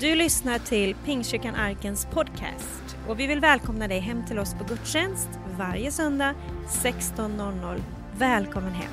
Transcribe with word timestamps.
Du 0.00 0.14
lyssnar 0.14 0.58
till 0.58 0.94
Pingstkyrkan 1.04 1.54
Arkens 1.54 2.06
podcast 2.12 2.96
och 3.08 3.20
vi 3.20 3.26
vill 3.26 3.40
välkomna 3.40 3.88
dig 3.88 3.98
hem 3.98 4.26
till 4.26 4.38
oss 4.38 4.54
på 4.54 4.64
gudstjänst 4.64 5.28
varje 5.58 5.90
söndag 5.90 6.34
16.00. 6.82 7.82
Välkommen 8.18 8.72
hem! 8.72 8.92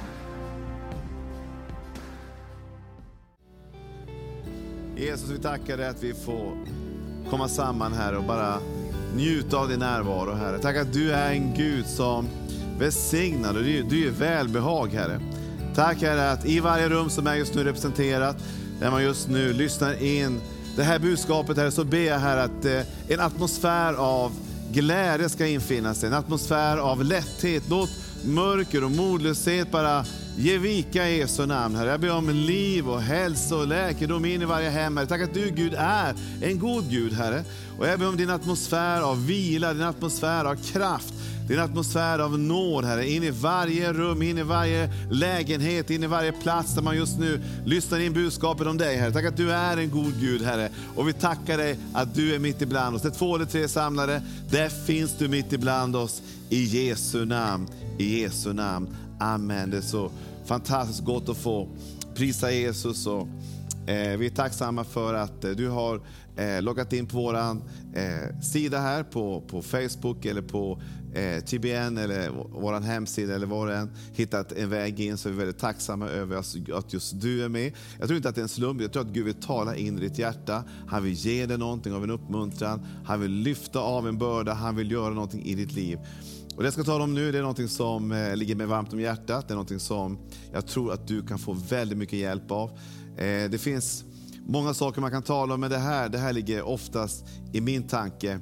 Jesus, 4.98 5.30
vi 5.30 5.40
tackar 5.40 5.78
dig 5.78 5.88
att 5.88 6.04
vi 6.04 6.14
får 6.14 6.58
komma 7.30 7.48
samman 7.48 7.94
här 7.94 8.18
och 8.18 8.24
bara 8.24 8.60
njuta 9.16 9.58
av 9.58 9.70
din 9.70 9.80
närvaro, 9.80 10.34
Herre. 10.34 10.60
Tack 10.60 10.78
att 10.78 10.94
du 10.94 11.12
är 11.12 11.32
en 11.32 11.54
Gud 11.54 11.86
som 11.86 12.28
välsignar 12.80 13.58
och 13.58 13.64
du, 13.64 13.84
du 13.84 14.08
är 14.08 14.12
välbehag, 14.12 14.88
Herre. 14.88 15.20
Tack 15.76 16.02
Herre 16.02 16.32
att 16.32 16.46
i 16.46 16.60
varje 16.60 16.90
rum 16.90 17.10
som 17.10 17.28
är 17.28 17.36
just 17.36 17.56
nu 17.56 17.64
representerat, 17.64 18.38
där 18.80 18.92
man 18.92 19.04
just 19.04 19.30
nu 19.30 19.54
lyssnar 19.54 20.04
in 20.04 20.42
det 20.76 20.84
här 20.84 21.00
budskapet, 21.00 21.58
Herre, 21.58 21.72
så 21.72 21.84
ber 21.84 21.98
jag 21.98 22.20
här 22.20 22.38
att 22.38 22.66
eh, 22.66 22.82
en 23.08 23.20
atmosfär 23.20 23.94
av 23.94 24.32
glädje 24.72 25.30
ska 25.30 25.48
infinna 25.48 25.94
sig, 25.94 26.08
en 26.08 26.14
atmosfär 26.14 26.78
av 26.78 27.04
lätthet. 27.04 27.64
Låt 27.70 27.90
mörker 28.26 28.84
och 28.84 28.92
modlöshet 28.92 29.72
bara 29.72 30.06
ge 30.38 30.58
vika 30.58 31.10
i 31.10 31.18
Jesu 31.18 31.46
namn, 31.46 31.76
Herre. 31.76 31.90
Jag 31.90 32.00
ber 32.00 32.12
om 32.12 32.30
liv 32.30 32.90
och 32.90 33.02
hälsa 33.02 33.56
och 33.56 33.68
läkedom 33.68 34.26
in 34.26 34.42
i 34.42 34.46
varje 34.46 34.70
hem, 34.70 34.98
Herre. 34.98 35.08
Tack 35.08 35.22
att 35.22 35.34
du, 35.34 35.50
Gud, 35.50 35.74
är 35.78 36.16
en 36.42 36.60
god 36.60 36.90
Gud, 36.90 37.14
Herre. 37.14 37.44
Och 37.80 37.88
jag 37.88 38.00
ber 38.00 38.08
om 38.08 38.18
din 38.18 38.30
atmosfär 38.30 39.02
av 39.02 39.26
vila, 39.26 39.74
din 39.74 39.84
atmosfär 39.84 40.46
av 40.46 40.56
kraft, 40.56 41.14
din 41.48 41.60
atmosfär 41.60 42.20
av 42.20 42.40
nåd, 42.40 42.86
Herre, 42.86 43.10
in 43.10 43.24
i 43.24 43.32
varje 43.32 43.94
rum, 43.94 44.22
in 44.22 44.38
i 44.38 44.44
varje 44.44 44.90
lägenhet, 45.12 45.90
in 45.90 46.04
i 46.04 46.08
varje 46.08 46.32
plats 46.32 46.76
där 46.76 46.82
man 46.82 46.98
just 46.98 47.20
nu 47.20 47.42
lyssnar 47.66 48.00
in 48.00 48.14
budskapet 48.14 48.68
om 48.68 48.78
dig, 48.78 48.98
Herre. 48.98 49.12
Tack 49.12 49.26
att 49.26 49.38
du 49.38 49.52
är 49.52 49.78
en 49.78 49.90
god 49.90 50.14
Gud, 50.20 50.42
Herre. 50.42 50.70
Och 50.96 51.08
vi 51.08 51.14
tackar 51.14 51.58
dig 51.58 51.78
att 51.94 52.16
du 52.16 52.36
är 52.36 52.40
mitt 52.40 52.62
ibland 52.62 52.96
oss. 52.96 53.02
Det 53.02 53.08
är 53.08 53.12
två 53.12 53.36
eller 53.36 53.46
tre 53.46 53.68
samlade, 53.68 54.22
där 54.52 54.70
finns 54.70 55.18
du 55.18 55.28
mitt 55.28 55.54
ibland 55.54 55.96
oss. 55.96 56.22
I 56.50 56.64
Jesu 56.64 57.26
namn, 57.26 57.68
i 57.98 58.22
Jesu 58.22 58.54
namn. 58.54 58.88
Amen. 59.20 59.70
Det 59.70 59.78
är 59.78 59.82
så 59.82 60.12
fantastiskt 60.46 61.04
gott 61.04 61.30
att 61.30 61.38
få 61.38 61.68
prisa 62.16 62.52
Jesus. 62.52 63.08
Och, 63.08 63.28
eh, 63.90 64.18
vi 64.18 64.26
är 64.26 64.36
tacksamma 64.36 64.84
för 64.84 65.14
att 65.14 65.44
eh, 65.44 65.52
du 65.52 65.70
har 65.70 66.02
eh, 66.36 66.62
loggat 66.62 66.94
in 66.94 67.08
på 67.08 67.18
vår 67.18 67.36
eh, 67.36 68.40
sida 68.42 68.80
här 68.80 69.04
på, 69.04 69.42
på 69.42 69.62
Facebook 69.62 70.26
eller 70.26 70.42
på 70.42 70.82
eh, 71.16 71.44
TBN 71.44 71.98
eller 71.98 72.30
vår 72.52 72.80
hemsida 72.80 73.36
eller 73.36 73.48
var 73.48 73.68
än 73.68 73.90
hittat 74.14 74.52
en 74.52 74.70
väg 74.70 75.00
in 75.00 75.18
så 75.18 75.30
är 75.30 75.34
vi 75.34 75.40
väldigt 75.40 75.60
tacksamma 75.60 76.08
över 76.08 76.38
att 76.78 76.94
just 76.94 77.22
du 77.22 77.44
är 77.44 77.50
med. 77.50 77.74
Jag 78.00 78.08
tror 78.08 78.18
inte 78.18 78.30
att 78.30 78.36
det 78.36 78.42
är 78.42 78.44
en 78.44 78.50
slump, 78.50 78.82
jag 78.82 78.92
tror 78.92 79.04
att 79.04 79.14
Gud 79.14 79.26
vill 79.26 79.34
tala 79.34 79.76
in 79.76 79.98
i 79.98 80.02
ditt 80.02 80.20
hjärta. 80.20 80.64
Han 80.88 81.04
vill 81.04 81.14
ge 81.14 81.46
dig 81.46 81.58
någonting 81.58 81.94
av 81.94 82.04
en 82.04 82.12
uppmuntran, 82.12 82.86
han 83.06 83.22
vill 83.22 83.32
lyfta 83.32 83.80
av 83.80 84.08
en 84.08 84.18
börda, 84.18 84.54
han 84.54 84.76
vill 84.76 84.92
göra 84.92 85.14
någonting 85.14 85.46
i 85.46 85.56
ditt 85.56 85.72
liv. 85.74 86.00
Och 86.56 86.62
det 86.62 86.68
jag 86.68 86.74
ska 86.74 86.84
tala 86.84 87.04
om 87.04 87.14
nu 87.14 87.32
det 87.32 87.38
är 87.38 87.42
något 87.42 87.72
som 87.72 88.12
eh, 88.12 88.36
ligger 88.36 88.56
mig 88.56 88.66
varmt 88.66 88.94
om 88.94 89.00
hjärtat. 89.00 89.48
Det 89.48 89.54
är 89.54 89.56
något 89.56 89.82
som 89.82 90.18
jag 90.54 90.68
tror 90.68 90.94
att 90.94 91.08
du 91.08 91.22
kan 91.22 91.40
få 91.40 91.54
väldigt 91.54 91.98
mycket 91.98 92.20
hjälp 92.20 92.52
av. 92.52 92.70
Eh, 93.18 93.50
det 93.50 93.62
finns 93.62 94.04
många 94.48 94.74
saker 94.74 95.02
man 95.02 95.12
kan 95.12 95.24
tala 95.24 95.54
om, 95.54 95.60
men 95.60 95.70
det 95.70 95.78
här, 95.78 96.10
det 96.10 96.18
här 96.18 96.34
ligger 96.34 96.62
oftast 96.62 97.26
i 97.54 97.62
min 97.62 97.88
tanke. 97.88 98.40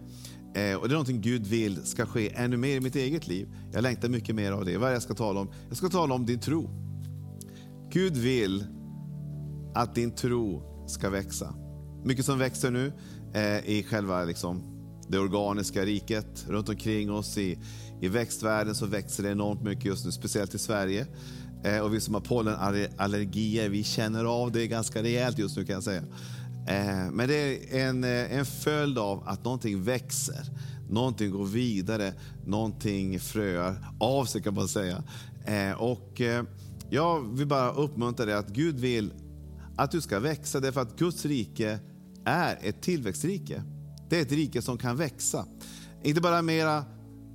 Eh, 0.55 0.75
och 0.75 0.87
Det 0.87 0.91
är 0.91 0.95
någonting 0.95 1.21
Gud 1.21 1.47
vill 1.47 1.85
ska 1.85 2.05
ske 2.05 2.33
ännu 2.35 2.57
mer 2.57 2.75
i 2.75 2.79
mitt 2.79 2.95
eget 2.95 3.27
liv. 3.27 3.47
Jag 3.73 3.81
längtar 3.81 4.09
mycket 4.09 4.35
mer 4.35 4.51
av 4.51 4.65
det. 4.65 4.77
Vad 4.77 4.87
är 4.87 4.91
det 4.91 4.95
jag 4.95 5.03
ska 5.03 5.13
tala 5.13 5.39
om? 5.39 5.51
Jag 5.67 5.77
ska 5.77 5.89
tala 5.89 6.15
om 6.15 6.25
din 6.25 6.39
tro. 6.39 6.69
Gud 7.91 8.17
vill 8.17 8.65
att 9.75 9.95
din 9.95 10.11
tro 10.11 10.63
ska 10.87 11.09
växa. 11.09 11.55
Mycket 12.03 12.25
som 12.25 12.39
växer 12.39 12.71
nu 12.71 12.91
eh, 13.33 13.69
i 13.69 13.85
själva 13.89 14.23
liksom, 14.23 14.63
det 15.07 15.19
organiska 15.19 15.85
riket 15.85 16.45
runt 16.47 16.69
omkring 16.69 17.11
oss, 17.11 17.38
i, 17.38 17.59
i 18.01 18.07
växtvärlden 18.07 18.75
så 18.75 18.85
växer 18.85 19.23
det 19.23 19.29
enormt 19.29 19.63
mycket 19.63 19.85
just 19.85 20.05
nu, 20.05 20.11
speciellt 20.11 20.55
i 20.55 20.59
Sverige. 20.59 21.07
Eh, 21.63 21.79
och 21.79 21.94
vi 21.94 21.99
som 21.99 22.13
har 22.13 22.22
pollenallergier, 22.22 23.69
vi 23.69 23.83
känner 23.83 24.25
av 24.25 24.51
det 24.51 24.67
ganska 24.67 25.03
rejält 25.03 25.38
just 25.38 25.57
nu 25.57 25.66
kan 25.66 25.73
jag 25.73 25.83
säga. 25.83 26.03
Eh, 26.68 27.12
men 27.12 27.28
det 27.28 27.35
är 27.35 27.88
en, 27.88 28.03
eh, 28.03 28.38
en 28.38 28.46
följd 28.46 28.97
av 28.97 29.24
att 29.28 29.44
någonting 29.44 29.84
växer. 29.84 30.50
Någonting 30.90 31.31
går 31.31 31.46
vidare, 31.46 32.13
någonting 32.46 33.19
fröar 33.19 33.85
av 34.00 34.25
sig 34.25 34.41
kan 34.41 34.53
man 34.53 34.68
säga. 34.68 35.03
Eh, 35.46 35.72
och 35.72 36.22
jag 36.90 37.38
vill 37.38 37.47
bara 37.47 37.72
uppmuntra 37.72 38.25
dig 38.25 38.35
att 38.35 38.50
Gud 38.50 38.79
vill 38.79 39.13
att 39.75 39.91
du 39.91 40.02
ska 40.02 40.19
växa 40.19 40.59
därför 40.59 40.81
att 40.81 41.00
Guds 41.00 41.25
rike 41.25 41.79
är 42.25 42.59
ett 42.62 42.81
tillväxtrike. 42.81 43.63
Det 44.09 44.18
är 44.18 44.22
ett 44.22 44.31
rike 44.31 44.62
som 44.62 44.78
kan 44.78 44.97
växa. 44.97 45.46
Inte 46.03 46.22
bara 46.22 46.41
mera 46.41 46.85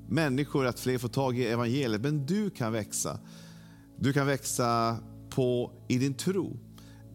människor, 0.09 0.67
att 0.67 0.81
fler 0.81 0.99
får 0.99 1.09
tag 1.09 1.39
i 1.39 1.47
evangeliet. 1.47 2.03
Men 2.03 2.27
du 2.27 2.51
kan 2.51 2.73
växa. 2.73 3.19
Du 3.99 4.13
kan 4.13 4.27
växa 4.27 4.99
på, 5.31 5.73
i 5.89 5.99
din 5.99 6.15
tro. 6.15 6.68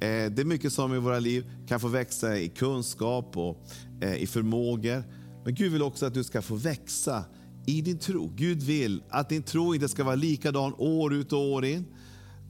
Eh, 0.04 0.32
det 0.32 0.42
är 0.42 0.46
mycket 0.46 0.74
som 0.74 0.96
i 0.96 0.98
våra 0.98 1.20
liv 1.20 1.46
kan 1.68 1.80
få 1.80 1.88
växa 1.88 2.38
i 2.38 2.50
kunskap 2.50 3.38
och 3.38 3.68
eh, 4.02 4.16
i 4.16 4.28
förmågor. 4.28 5.04
Men 5.46 5.56
Gud 5.56 5.72
vill 5.72 5.82
också 5.82 6.06
att 6.06 6.14
du 6.14 6.24
ska 6.24 6.42
få 6.42 6.56
växa 6.56 7.26
i 7.66 7.82
din 7.82 7.98
tro. 7.98 8.34
Gud 8.36 8.64
vill 8.64 9.04
att 9.10 9.30
din 9.30 9.44
tro 9.44 9.76
inte 9.76 9.90
ska 9.90 10.04
vara 10.04 10.16
likadan 10.16 10.74
år 10.78 11.14
ut 11.14 11.34
och 11.34 11.40
år 11.40 11.66
in, 11.66 11.86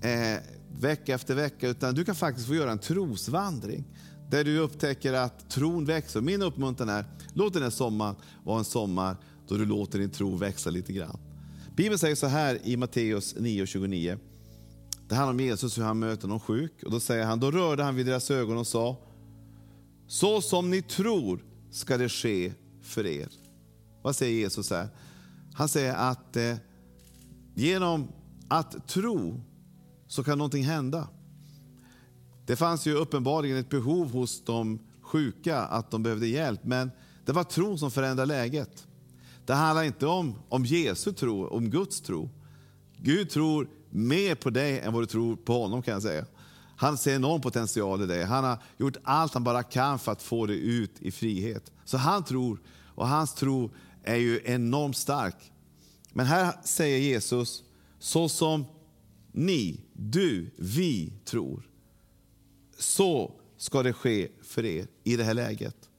eh, 0.02 0.40
vecka 0.80 1.14
efter 1.14 1.36
vecka, 1.36 1.68
utan 1.68 1.96
du 1.96 2.06
kan 2.06 2.16
faktiskt 2.16 2.48
få 2.48 2.56
göra 2.56 2.72
en 2.72 2.80
trosvandring 2.80 3.84
där 4.30 4.44
du 4.44 4.58
upptäcker 4.58 5.14
att 5.14 5.50
tron 5.50 5.86
växer. 5.86 6.22
Min 6.22 6.42
uppmuntran 6.42 6.90
är, 6.90 7.06
låt 7.34 7.54
den 7.54 7.64
här 7.64 7.70
sommaren 7.70 8.16
vara 8.44 8.60
en 8.60 8.66
sommar 8.66 9.18
då 9.48 9.58
du 9.58 9.66
låter 9.66 10.00
din 10.00 10.10
tro 10.10 10.36
växa 10.36 10.70
lite 10.70 10.94
grann. 10.94 11.20
Bibeln 11.76 12.00
säger 12.00 12.16
så 12.16 12.28
här 12.28 12.60
i 12.64 12.78
Matteus 12.78 13.36
9.29. 13.36 14.18
Det 15.14 15.18
handlar 15.18 15.34
om 15.34 15.40
Jesus, 15.40 15.78
hur 15.78 15.84
han 15.84 16.00
möter 16.00 16.28
någon 16.28 16.40
sjuk. 16.40 16.84
Och 16.84 16.92
Då 16.92 17.00
säger 17.00 17.26
han, 17.26 17.40
då 17.40 17.52
rörde 17.52 17.84
han 17.84 17.96
vid 17.96 18.06
deras 18.06 18.32
ögon 18.32 18.58
och 18.58 18.68
sa, 18.68 18.98
så 20.08 20.42
som 20.42 20.70
ni 20.70 20.82
tror 20.82 21.44
ska 21.72 21.98
det 21.98 22.10
ske 22.10 22.54
för 22.82 23.06
er. 23.06 23.30
Vad 24.02 24.16
säger 24.16 24.40
Jesus 24.40 24.70
här? 24.70 24.90
Han 25.54 25.70
säger 25.70 25.94
att 25.94 26.38
eh, 26.38 26.56
genom 27.56 28.08
att 28.48 28.88
tro 28.88 29.42
så 30.08 30.24
kan 30.24 30.38
någonting 30.38 30.64
hända. 30.64 31.08
Det 32.46 32.56
fanns 32.56 32.86
ju 32.86 32.94
uppenbarligen 32.94 33.58
ett 33.58 33.70
behov 33.70 34.12
hos 34.12 34.46
de 34.46 34.80
sjuka 35.02 35.60
att 35.60 35.92
de 35.92 36.04
behövde 36.04 36.28
hjälp, 36.28 36.64
men 36.64 36.92
det 37.26 37.32
var 37.32 37.44
tron 37.44 37.80
som 37.80 37.92
förändrade 37.92 38.34
läget. 38.34 38.88
Det 39.46 39.54
handlar 39.54 39.84
inte 39.84 40.06
om, 40.08 40.36
om 40.50 40.66
Jesu 40.66 41.14
tro, 41.14 41.48
om 41.48 41.70
Guds 41.70 42.02
tro. 42.02 42.30
Gud 42.98 43.30
tror 43.30 43.68
mer 43.94 44.36
på 44.36 44.50
dig 44.50 44.80
än 44.80 44.94
vad 44.94 45.02
du 45.02 45.06
tror 45.06 45.36
på 45.36 45.62
honom 45.62 45.82
kan 45.82 45.94
jag 45.94 46.04
säga. 46.04 46.26
Han 46.76 46.98
ser 46.98 47.16
enorm 47.16 47.42
potential 47.42 48.02
i 48.02 48.06
dig. 48.06 48.24
Han 48.24 48.44
har 48.44 48.58
gjort 48.78 48.98
allt 49.04 49.34
han 49.34 49.44
bara 49.44 49.64
kan 49.64 50.00
för 50.00 50.12
att 50.12 50.22
få 50.22 50.46
dig 50.46 50.58
ut 50.58 50.92
i 51.00 51.12
frihet. 51.12 51.72
Så 51.86 51.98
han 51.98 52.24
tror, 52.24 52.62
och 52.88 53.08
hans 53.08 53.34
tro 53.34 53.72
är 54.04 54.16
ju 54.16 54.42
enormt 54.46 54.98
stark. 54.98 55.52
Men 56.14 56.26
här 56.26 56.54
säger 56.64 56.98
Jesus, 56.98 57.64
så 58.00 58.30
som 58.30 58.66
ni, 59.32 59.82
du, 59.94 60.52
vi 60.58 61.14
tror, 61.26 61.70
så 62.78 63.32
ska 63.58 63.84
det 63.84 63.94
ske 63.94 64.28
för 64.44 64.66
er 64.66 64.88
i 65.04 65.16
det 65.16 65.24
här 65.24 65.34
läget. 65.34 65.90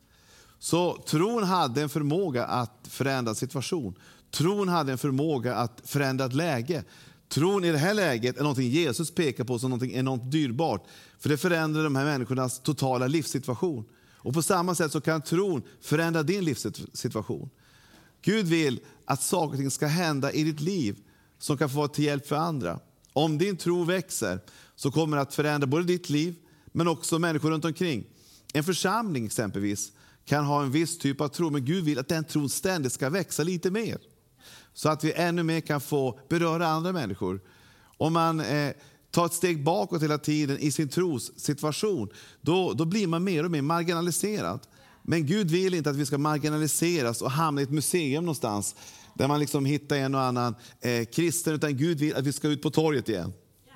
Så 0.59 0.97
tron 0.97 1.45
hade 1.45 1.83
en 1.83 1.89
förmåga 1.89 2.45
att 2.45 2.89
förändra 2.89 3.35
situation. 3.35 3.99
Tron 4.31 4.69
hade 4.69 4.93
en 4.93 4.99
förmåga 4.99 5.55
att 5.55 5.83
förändra 5.85 6.27
ett 6.27 6.35
läge. 6.35 6.85
Tron 7.35 7.65
i 7.65 7.73
det 7.73 7.79
här 7.79 7.95
läget 7.95 8.37
är 8.37 8.43
någonting 8.43 8.71
Jesus 8.71 9.11
pekar 9.11 9.45
på 9.45 9.59
som 9.59 9.71
någonting 9.71 9.95
enormt 9.95 10.33
dyrbart. 10.33 10.87
För 11.19 11.29
det 11.29 11.37
förändrar 11.37 11.85
de 11.85 11.97
här 11.97 12.05
människornas 12.05 12.63
totala 12.63 13.07
livssituation. 13.07 13.85
Och 14.17 14.35
på 14.35 14.43
samma 14.43 14.75
sätt 14.75 14.93
så 14.93 15.01
kan 15.01 15.23
tron 15.23 15.63
förändra 15.81 16.23
din 16.23 16.45
livssituation. 16.45 17.51
Gud 18.23 18.47
vill 18.47 18.81
att 19.05 19.23
saker 19.23 19.53
och 19.53 19.59
ting 19.59 19.71
ska 19.71 19.87
hända 19.87 20.33
i 20.33 20.45
ditt 20.45 20.61
liv 20.61 20.97
som 21.39 21.59
kan 21.59 21.71
få 21.71 21.77
vara 21.77 21.89
till 21.89 22.05
hjälp 22.05 22.27
för 22.27 22.37
andra. 22.37 22.81
Om 23.13 23.39
din 23.39 23.57
tro 23.57 23.85
växer 23.85 24.41
så 24.77 24.91
kommer 24.91 25.17
det 25.17 25.23
att 25.23 25.35
förändra 25.35 25.67
både 25.67 25.85
ditt 25.85 26.11
liv 26.11 26.35
men 26.73 26.89
också 26.89 27.19
människor 27.19 27.51
runt 27.51 27.65
omkring. 27.65 28.05
En 28.53 28.65
församling 28.65 29.27
exempelvis 29.27 29.93
kan 30.25 30.45
ha 30.45 30.63
en 30.63 30.71
viss 30.71 30.99
typ 30.99 31.21
av 31.21 31.29
tro, 31.29 31.51
men 31.51 31.65
Gud 31.65 31.85
vill 31.85 31.99
att 31.99 32.09
den 32.09 32.25
tron 32.25 32.49
ständigt 32.49 32.93
ska 32.93 33.11
växa 33.11 33.43
lite 33.43 33.71
mer. 33.71 33.99
Så 34.75 34.89
att 34.89 35.05
vi 35.05 35.13
ännu 35.13 35.43
mer 35.43 35.61
kan 35.61 35.81
få 35.81 36.19
beröra 36.29 36.67
andra 36.67 36.93
människor. 36.93 37.41
Om 37.97 38.13
man 38.13 38.41
eh, 38.41 38.73
tar 39.11 39.27
ett 39.27 39.33
steg 39.33 39.65
bakåt 39.65 40.03
hela 40.03 40.19
tiden 40.19 40.59
i 40.59 40.73
sin 40.73 40.89
trossituation, 40.89 42.09
då, 42.41 42.73
då 42.73 42.85
blir 42.85 43.07
man 43.07 43.25
mer 43.25 43.45
och 43.45 43.51
mer 43.51 43.63
marginaliserad. 43.63 44.61
Men 45.03 45.27
Gud 45.27 45.51
vill 45.51 45.75
inte 45.75 45.91
att 45.91 45.97
vi 45.97 46.07
ska 46.07 46.19
marginaliseras 46.19 47.23
och 47.23 47.31
hamna 47.31 47.61
i 47.61 47.65
ett 47.65 47.71
museum 47.71 48.25
någonstans 48.25 48.77
där 49.15 49.29
man 49.29 49.41
liksom 49.41 49.65
hittar 49.65 49.97
en 49.97 50.15
och 50.15 50.21
annan 50.21 50.55
eh, 50.81 51.05
kristen, 51.05 51.55
utan 51.55 51.77
Gud 51.77 51.99
vill 51.99 52.15
att 52.15 52.27
vi 52.27 52.33
ska 52.33 52.49
ut 52.49 52.63
på 52.63 52.71
torget 52.71 53.09
igen. 53.09 53.33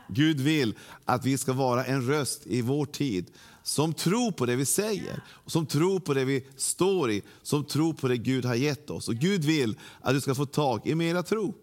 Gud 0.08 0.40
vill 0.40 0.74
att 1.04 1.24
vi 1.24 1.38
ska 1.38 1.52
vara 1.52 1.84
en 1.84 2.06
röst 2.06 2.46
i 2.46 2.62
vår 2.62 2.86
tid 2.86 3.30
som 3.68 3.94
tror 3.94 4.32
på 4.32 4.46
det 4.46 4.56
vi 4.56 4.64
säger, 4.64 5.22
som 5.46 5.66
tror 5.66 6.00
på 6.00 6.14
det 6.14 6.24
vi 6.24 6.46
står 6.56 7.10
i, 7.10 7.22
som 7.42 7.64
tror 7.64 7.92
på 7.92 8.08
det 8.08 8.16
Gud 8.16 8.44
har 8.44 8.54
gett 8.54 8.90
oss. 8.90 9.08
Och 9.08 9.14
Gud 9.14 9.44
vill 9.44 9.78
att 10.00 10.14
du 10.14 10.20
ska 10.20 10.34
få 10.34 10.46
tag 10.46 10.86
i 10.86 10.94
mera 10.94 11.22
tro. 11.22 11.54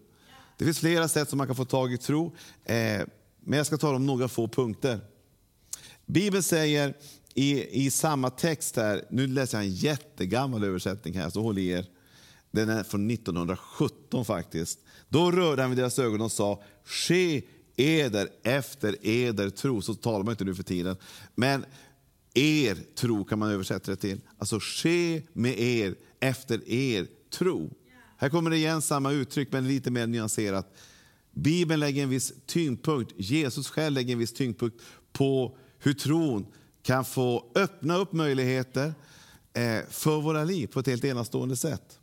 Det 0.58 0.64
finns 0.64 0.78
flera 0.78 1.08
sätt 1.08 1.28
som 1.28 1.38
man 1.38 1.46
kan 1.46 1.56
få 1.56 1.64
tag 1.64 1.92
i 1.92 1.98
tro, 1.98 2.26
eh, 2.64 3.00
men 3.40 3.56
jag 3.56 3.66
ska 3.66 3.76
ta 3.76 3.94
om 3.94 4.06
några 4.06 4.28
få 4.28 4.48
punkter. 4.48 5.00
Bibeln 6.06 6.42
säger 6.42 6.94
i, 7.34 7.84
i 7.86 7.90
samma 7.90 8.30
text 8.30 8.76
här, 8.76 9.04
nu 9.10 9.26
läser 9.26 9.58
jag 9.58 9.64
en 9.64 9.74
jättegammal 9.74 10.64
översättning 10.64 11.14
här, 11.14 11.30
så 11.30 11.42
håll 11.42 11.58
i 11.58 11.68
er. 11.68 11.86
Den 12.50 12.68
är 12.68 12.82
från 12.82 13.10
1917 13.10 14.24
faktiskt. 14.24 14.78
Då 15.08 15.30
rörde 15.30 15.62
han 15.62 15.70
vid 15.70 15.78
deras 15.78 15.98
ögon 15.98 16.20
och 16.20 16.32
sa, 16.32 16.62
ske 16.84 17.42
eder 17.76 18.28
efter 18.42 19.06
eder 19.06 19.50
tro. 19.50 19.82
Så 19.82 19.94
talar 19.94 20.24
man 20.24 20.32
inte 20.32 20.44
nu 20.44 20.54
för 20.54 20.62
tiden. 20.62 20.96
Men 21.34 21.64
er 22.38 22.76
tro 22.94 23.24
kan 23.24 23.38
man 23.38 23.50
översätta 23.50 23.90
det 23.90 23.96
till. 23.96 24.20
Alltså 24.38 24.58
ske 24.60 25.22
med 25.32 25.58
er 25.58 25.94
efter 26.20 26.70
er 26.70 27.06
tro. 27.30 27.70
Här 28.18 28.28
kommer 28.28 28.50
det 28.50 28.56
igen 28.56 28.82
samma 28.82 29.12
uttryck 29.12 29.52
men 29.52 29.68
lite 29.68 29.90
mer 29.90 30.06
nyanserat. 30.06 30.76
Bibeln 31.34 31.80
lägger 31.80 32.02
en 32.02 32.08
viss 32.08 32.32
tyngdpunkt, 32.46 33.12
Jesus 33.16 33.68
själv 33.68 33.94
lägger 33.94 34.12
en 34.12 34.18
viss 34.18 34.32
tyngdpunkt 34.32 34.82
på 35.12 35.58
hur 35.78 35.92
tron 35.92 36.46
kan 36.82 37.04
få 37.04 37.52
öppna 37.54 37.96
upp 37.96 38.12
möjligheter 38.12 38.94
eh, 39.54 39.80
för 39.90 40.20
våra 40.20 40.44
liv 40.44 40.66
på 40.66 40.80
ett 40.80 40.86
helt 40.86 41.04
enastående 41.04 41.56
sätt. 41.56 42.00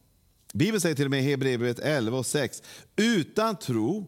Bibeln 0.53 0.81
säger 0.81 0.95
till 0.95 1.05
och 1.05 1.11
med 1.11 1.19
i 1.19 1.23
Hebreerbrevet 1.23 1.79
11 1.79 2.17
och 2.17 2.25
6, 2.25 2.63
utan 2.95 3.55
tro 3.55 4.07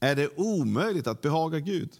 är 0.00 0.16
det 0.16 0.28
omöjligt 0.36 1.06
att 1.06 1.20
behaga 1.20 1.58
Gud. 1.58 1.90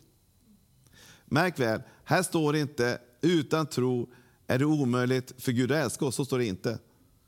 Märk 1.25 1.59
väl, 1.59 1.83
här 2.05 2.23
står 2.23 2.53
det 2.53 2.61
inte 2.61 2.99
utan 3.25 3.67
tro 3.67 4.09
är 4.47 4.59
det 4.59 4.65
omöjligt 4.65 5.33
för 5.39 5.53
Gud 5.53 5.73
att 5.73 5.85
älska 5.85 6.05
oss. 6.05 6.15
Så 6.15 6.25
står 6.25 6.39
det 6.39 6.47
inte. 6.47 6.79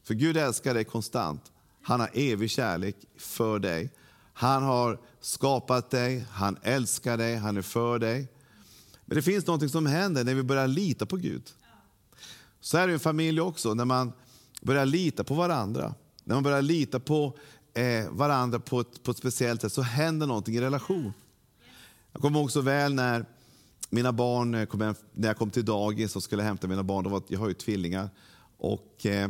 För 0.03 0.15
Gud 0.15 0.37
älskar 0.37 0.75
dig 0.75 0.85
konstant. 0.85 1.53
Han 1.83 2.01
har 2.01 2.11
evig 2.15 2.51
kärlek 2.51 2.97
för 3.17 3.59
dig. 3.59 3.93
Han 4.33 4.63
har 4.63 5.01
skapat 5.21 5.91
dig, 5.91 6.27
han 6.31 6.57
älskar 6.63 7.17
dig, 7.17 7.37
han 7.37 7.57
är 7.57 7.63
för 7.63 7.99
dig. 7.99 8.29
Men 9.05 9.17
det 9.17 9.23
finns 9.23 9.47
något 9.47 9.71
som 9.71 9.87
händer 9.87 10.25
när 10.25 10.35
vi 10.35 10.43
börjar 10.43 10.69
lita 10.69 11.07
på 11.07 11.17
Gud. 11.17 11.43
Så 12.61 12.79
är 12.79 12.87
det 12.87 12.91
i 12.91 12.95
en 12.95 13.01
familj 13.01 13.41
också, 13.41 13.75
när 13.75 13.85
man 13.85 14.13
börjar 14.63 14.87
lita 14.87 15.25
på 15.25 15.35
varandra. 15.35 15.95
När 16.25 16.35
man 16.35 16.43
börjar 16.43 16.63
lita 16.63 17.01
på 17.01 17.39
eh, 17.75 18.11
varandra 18.11 18.59
på 18.59 18.81
ett, 18.81 19.03
på 19.03 19.11
ett 19.11 19.17
speciellt 19.17 19.61
sätt 19.61 19.73
så 19.73 19.83
händer 19.83 20.27
någonting 20.27 20.55
i 20.55 20.61
relation. 20.61 21.13
Jag 22.13 22.23
kommer 22.23 22.41
också 22.41 22.61
väl 22.61 22.95
när 22.95 23.25
mina 23.91 24.13
barn, 24.13 24.55
eh, 24.55 24.67
kom 24.67 24.81
hem, 24.81 24.95
när 25.15 25.29
jag 25.29 25.37
kom 25.37 25.51
till 25.51 25.65
dagis 25.65 26.17
och 26.17 26.23
skulle 26.23 26.43
hämta 26.43 26.67
mina 26.67 26.83
barn, 26.83 27.11
var, 27.11 27.23
jag 27.29 27.41
har 27.41 27.49
ju 27.49 27.55
tvillingar, 27.55 28.11
och 28.59 29.07
eh, 29.07 29.29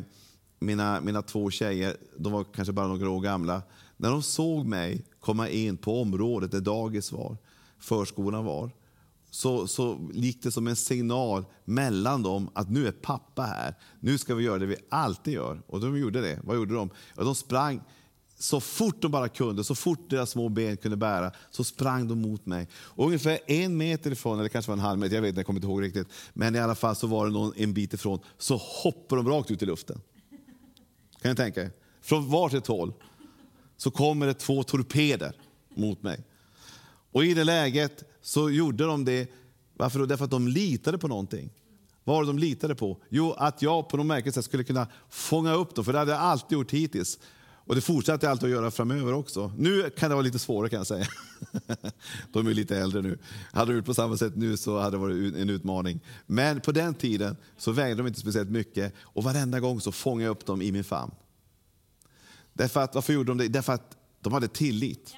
mina, 0.58 1.00
mina 1.00 1.22
två 1.22 1.50
tjejer, 1.50 1.96
de 2.16 2.32
var 2.32 2.44
kanske 2.44 2.72
bara 2.72 2.86
några 2.86 3.10
år 3.10 3.20
gamla. 3.20 3.62
När 3.96 4.10
de 4.10 4.22
såg 4.22 4.66
mig 4.66 5.04
komma 5.20 5.48
in 5.48 5.76
på 5.76 6.00
området 6.00 6.50
där 6.50 6.60
dagis 6.60 7.12
var, 7.12 7.36
förskolan 7.78 8.44
var, 8.44 8.70
så, 9.30 9.66
så 9.66 10.10
gick 10.12 10.42
det 10.42 10.52
som 10.52 10.66
en 10.66 10.76
signal 10.76 11.44
mellan 11.64 12.22
dem 12.22 12.50
att 12.54 12.70
nu 12.70 12.86
är 12.86 12.92
pappa 12.92 13.42
här. 13.42 13.74
Nu 14.00 14.18
ska 14.18 14.34
vi 14.34 14.44
göra 14.44 14.58
det 14.58 14.66
vi 14.66 14.76
alltid 14.88 15.34
gör. 15.34 15.62
Och 15.66 15.80
de 15.80 15.98
gjorde 15.98 16.20
det. 16.20 16.40
Vad 16.44 16.56
gjorde 16.56 16.74
de? 16.74 16.90
Ja, 17.16 17.24
de 17.24 17.34
sprang 17.34 17.80
så 18.38 18.60
fort 18.60 19.02
de 19.02 19.10
bara 19.10 19.28
kunde, 19.28 19.64
så 19.64 19.74
fort 19.74 20.10
deras 20.10 20.30
små 20.30 20.48
ben 20.48 20.76
kunde 20.76 20.96
bära, 20.96 21.32
så 21.50 21.64
sprang 21.64 22.08
de 22.08 22.20
mot 22.20 22.46
mig. 22.46 22.68
Och 22.74 23.06
ungefär 23.06 23.38
en 23.46 23.76
meter 23.76 24.10
ifrån, 24.10 24.38
eller 24.38 24.48
kanske 24.48 24.70
var 24.70 24.76
en 24.76 24.84
halv 24.84 24.98
meter, 24.98 25.14
jag 25.14 25.22
vet 25.22 25.28
inte, 25.28 25.38
jag 25.38 25.46
kommer 25.46 25.58
inte 25.58 25.66
ihåg 25.66 25.82
riktigt. 25.82 26.08
Men 26.32 26.54
i 26.54 26.58
alla 26.58 26.74
fall 26.74 26.96
så 26.96 27.06
var 27.06 27.26
det 27.26 27.32
någon, 27.32 27.52
en 27.56 27.74
bit 27.74 27.94
ifrån, 27.94 28.20
så 28.38 28.56
hoppade 28.56 29.22
de 29.22 29.28
rakt 29.28 29.50
ut 29.50 29.62
i 29.62 29.66
luften. 29.66 30.00
Kan 31.22 31.30
ni 31.30 31.36
tänka 31.36 31.62
er? 31.62 31.70
Från 32.02 32.30
varsitt 32.30 32.66
håll 32.66 32.92
så 33.76 33.90
kommer 33.90 34.26
det 34.26 34.34
två 34.34 34.62
torpeder 34.62 35.32
mot 35.74 36.02
mig. 36.02 36.24
Och 37.12 37.24
i 37.24 37.34
det 37.34 37.44
läget 37.44 38.04
så 38.22 38.50
gjorde 38.50 38.84
de 38.84 39.04
det, 39.04 39.30
varför 39.76 39.98
då? 39.98 40.06
Därför 40.06 40.24
att 40.24 40.30
de 40.30 40.48
litade 40.48 40.98
på 40.98 41.08
någonting. 41.08 41.50
Vad 42.04 42.16
var 42.16 42.22
det 42.22 42.28
de 42.28 42.38
litade 42.38 42.74
på? 42.74 42.98
Jo, 43.08 43.32
att 43.32 43.62
jag 43.62 43.88
på 43.88 43.96
något 43.96 44.06
märkligt 44.06 44.34
sätt 44.34 44.44
skulle 44.44 44.64
kunna 44.64 44.86
fånga 45.08 45.52
upp 45.52 45.74
dem, 45.74 45.84
för 45.84 45.92
det 45.92 45.98
hade 45.98 46.12
jag 46.12 46.20
alltid 46.20 46.58
gjort 46.58 46.70
hittills. 46.70 47.18
Och 47.66 47.74
det 47.74 47.80
fortsätter 47.80 48.26
jag 48.26 48.30
alltid 48.30 48.46
att 48.46 48.50
göra 48.50 48.70
framöver 48.70 49.12
också. 49.12 49.52
Nu 49.58 49.90
kan 49.90 50.10
det 50.10 50.14
vara 50.14 50.24
lite 50.24 50.38
svårare 50.38 50.68
kan 50.68 50.76
jag 50.76 50.86
säga. 50.86 51.06
De 52.32 52.46
är 52.46 52.54
lite 52.54 52.78
äldre 52.78 53.02
nu. 53.02 53.18
Hade 53.52 53.72
de 53.72 53.76
gjort 53.76 53.84
på 53.84 53.94
samma 53.94 54.16
sätt 54.16 54.36
nu 54.36 54.56
så 54.56 54.78
hade 54.78 54.90
det 54.90 55.00
varit 55.00 55.34
en 55.34 55.50
utmaning. 55.50 56.00
Men 56.26 56.60
på 56.60 56.72
den 56.72 56.94
tiden 56.94 57.36
så 57.56 57.72
vägde 57.72 57.94
de 57.94 58.06
inte 58.06 58.20
speciellt 58.20 58.50
mycket 58.50 58.94
och 59.00 59.24
varenda 59.24 59.60
gång 59.60 59.80
så 59.80 59.92
fångade 59.92 60.24
jag 60.24 60.30
upp 60.30 60.46
dem 60.46 60.62
i 60.62 60.72
min 60.72 60.84
famn. 60.84 61.12
Därför 62.52 62.80
att, 62.80 62.94
varför 62.94 63.12
gjorde 63.12 63.30
de 63.30 63.38
det? 63.38 63.48
Därför 63.48 63.72
att 63.72 63.96
de 64.20 64.32
hade 64.32 64.48
tillit. 64.48 65.14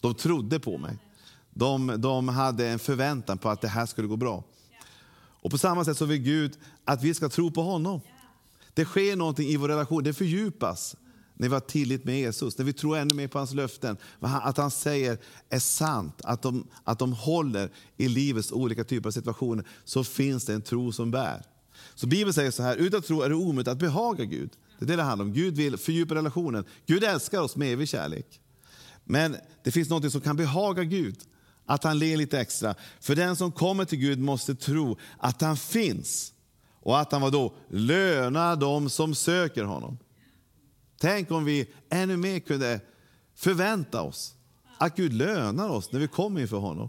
De 0.00 0.14
trodde 0.14 0.60
på 0.60 0.78
mig. 0.78 0.98
De, 1.50 1.94
de 1.98 2.28
hade 2.28 2.68
en 2.68 2.78
förväntan 2.78 3.38
på 3.38 3.48
att 3.48 3.60
det 3.60 3.68
här 3.68 3.86
skulle 3.86 4.08
gå 4.08 4.16
bra. 4.16 4.44
Och 5.14 5.50
på 5.50 5.58
samma 5.58 5.84
sätt 5.84 5.96
så 5.96 6.04
vill 6.04 6.18
Gud 6.18 6.58
att 6.84 7.02
vi 7.02 7.14
ska 7.14 7.28
tro 7.28 7.50
på 7.50 7.62
honom. 7.62 8.00
Det 8.74 8.84
sker 8.84 9.16
någonting 9.16 9.48
i 9.48 9.56
vår 9.56 9.68
relation, 9.68 10.04
det 10.04 10.12
fördjupas 10.12 10.96
när 11.34 11.48
vi 11.48 11.54
har 11.54 11.60
tillit 11.60 12.04
med 12.04 12.18
Jesus, 12.18 12.58
när 12.58 12.64
vi 12.64 12.72
tror 12.72 12.96
ännu 12.96 13.14
mer 13.14 13.28
på 13.28 13.38
hans 13.38 13.54
löften. 13.54 13.96
Att 14.20 14.56
han 14.56 14.70
säger 14.70 15.18
är 15.50 15.58
sant, 15.58 16.20
att 16.24 16.42
de, 16.42 16.66
att 16.84 16.98
de 16.98 17.12
håller 17.12 17.70
i 17.96 18.08
livets 18.08 18.52
olika 18.52 18.84
typer 18.84 19.08
av 19.08 19.12
situationer, 19.12 19.64
så 19.84 20.04
finns 20.04 20.44
det 20.44 20.54
en 20.54 20.62
tro 20.62 20.92
som 20.92 21.10
bär. 21.10 21.42
Så 21.94 22.06
Bibeln 22.06 22.32
säger 22.32 22.50
så 22.50 22.62
här, 22.62 22.76
utan 22.76 23.02
tro 23.02 23.22
är 23.22 23.28
det 23.28 23.34
omöjligt 23.34 23.68
att 23.68 23.78
behaga 23.78 24.24
Gud. 24.24 24.50
Det 24.78 24.84
är 24.84 24.86
det 24.86 24.96
det 24.96 25.02
handlar 25.02 25.24
om. 25.24 25.32
Gud 25.32 25.56
vill 25.56 25.76
fördjupa 25.76 26.14
relationen. 26.14 26.64
Gud 26.86 27.04
älskar 27.04 27.40
oss 27.40 27.56
med 27.56 27.72
evig 27.72 27.88
kärlek. 27.88 28.40
Men 29.04 29.36
det 29.64 29.70
finns 29.70 29.90
något 29.90 30.12
som 30.12 30.20
kan 30.20 30.36
behaga 30.36 30.84
Gud, 30.84 31.16
att 31.66 31.84
han 31.84 31.98
ler 31.98 32.16
lite 32.16 32.40
extra. 32.40 32.74
För 33.00 33.14
den 33.14 33.36
som 33.36 33.52
kommer 33.52 33.84
till 33.84 33.98
Gud 33.98 34.18
måste 34.18 34.54
tro 34.54 34.98
att 35.18 35.40
han 35.40 35.56
finns 35.56 36.32
och 36.80 37.00
att 37.00 37.12
han 37.12 37.20
vadå, 37.20 37.54
lönar 37.68 38.56
dem 38.56 38.90
som 38.90 39.14
söker 39.14 39.64
honom. 39.64 39.98
Tänk 41.02 41.30
om 41.30 41.44
vi 41.44 41.66
ännu 41.90 42.16
mer 42.16 42.38
kunde 42.38 42.80
förvänta 43.34 44.02
oss 44.02 44.34
att 44.78 44.96
Gud 44.96 45.12
lönar 45.12 45.68
oss 45.68 45.92
när 45.92 46.00
vi 46.00 46.08
kommer 46.08 46.40
inför 46.40 46.56
honom. 46.56 46.88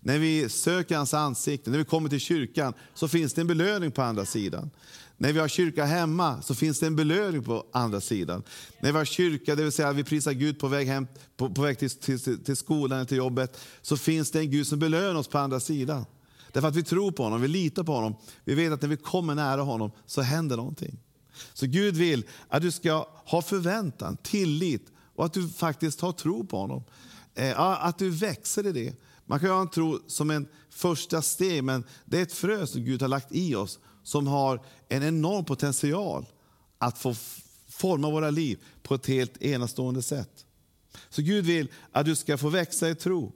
När 0.00 0.18
vi 0.18 0.48
söker 0.48 0.96
hans 0.96 1.14
ansikte, 1.14 1.70
när 1.70 1.78
vi 1.78 1.84
kommer 1.84 2.08
till 2.08 2.20
kyrkan, 2.20 2.74
så 2.94 3.08
finns 3.08 3.34
det 3.34 3.40
en 3.40 3.46
belöning 3.46 3.90
på 3.90 4.02
andra 4.02 4.24
sidan. 4.24 4.70
När 5.16 5.32
vi 5.32 5.38
har 5.38 5.48
kyrka 5.48 5.84
hemma 5.84 6.42
så 6.42 6.54
finns 6.54 6.80
det 6.80 6.86
en 6.86 6.96
belöning 6.96 7.44
på 7.44 7.66
andra 7.72 8.00
sidan. 8.00 8.42
När 8.80 8.92
vi 8.92 8.98
har 8.98 9.04
kyrka, 9.04 9.54
det 9.54 9.62
vill 9.62 9.72
säga 9.72 9.92
vi 9.92 10.04
prisar 10.04 10.32
Gud 10.32 10.58
på 10.58 10.68
väg, 10.68 10.86
hem, 10.86 11.06
på, 11.36 11.50
på 11.50 11.62
väg 11.62 11.78
till, 11.78 11.90
till, 11.90 12.44
till 12.44 12.56
skolan 12.56 12.98
eller 12.98 13.08
till 13.08 13.16
jobbet, 13.16 13.60
så 13.82 13.96
finns 13.96 14.30
det 14.30 14.38
en 14.38 14.50
Gud 14.50 14.66
som 14.66 14.78
belönar 14.78 15.14
oss 15.14 15.28
på 15.28 15.38
andra 15.38 15.60
sidan. 15.60 16.04
Därför 16.52 16.68
att 16.68 16.76
vi 16.76 16.82
tror 16.82 17.12
på 17.12 17.22
honom, 17.22 17.40
vi 17.40 17.48
litar 17.48 17.84
på 17.84 17.92
honom. 17.92 18.14
Vi 18.44 18.54
vet 18.54 18.72
att 18.72 18.82
när 18.82 18.88
vi 18.88 18.96
kommer 18.96 19.34
nära 19.34 19.62
honom 19.62 19.90
så 20.06 20.22
händer 20.22 20.56
någonting. 20.56 20.98
Så 21.54 21.66
Gud 21.66 21.96
vill 21.96 22.24
att 22.48 22.62
du 22.62 22.70
ska 22.70 23.06
ha 23.24 23.42
förväntan, 23.42 24.16
tillit 24.22 24.86
och 25.14 25.24
att 25.24 25.32
du 25.32 25.48
faktiskt 25.48 26.00
har 26.00 26.12
tro 26.12 26.46
på 26.46 26.58
honom. 26.58 26.84
Eh, 27.34 27.60
att 27.60 27.98
du 27.98 28.10
växer 28.10 28.66
i 28.66 28.72
det. 28.72 28.94
Man 29.26 29.40
kan 29.40 29.50
ha 29.50 29.60
en 29.60 29.70
tro 29.70 30.00
som 30.06 30.30
en 30.30 30.48
första 30.70 31.22
steg, 31.22 31.64
men 31.64 31.84
det 32.04 32.18
är 32.18 32.22
ett 32.22 32.32
frö 32.32 32.66
som 32.66 32.84
Gud 32.84 33.02
har 33.02 33.08
lagt 33.08 33.28
i 33.30 33.54
oss 33.54 33.78
som 34.02 34.26
har 34.26 34.64
en 34.88 35.02
enorm 35.02 35.44
potential 35.44 36.26
att 36.78 36.98
få 36.98 37.14
forma 37.68 38.10
våra 38.10 38.30
liv 38.30 38.58
på 38.82 38.94
ett 38.94 39.06
helt 39.06 39.42
enastående 39.42 40.02
sätt. 40.02 40.44
Så 41.10 41.22
Gud 41.22 41.44
vill 41.44 41.68
att 41.92 42.06
du 42.06 42.16
ska 42.16 42.38
få 42.38 42.48
växa 42.48 42.88
i 42.88 42.94
tro. 42.94 43.32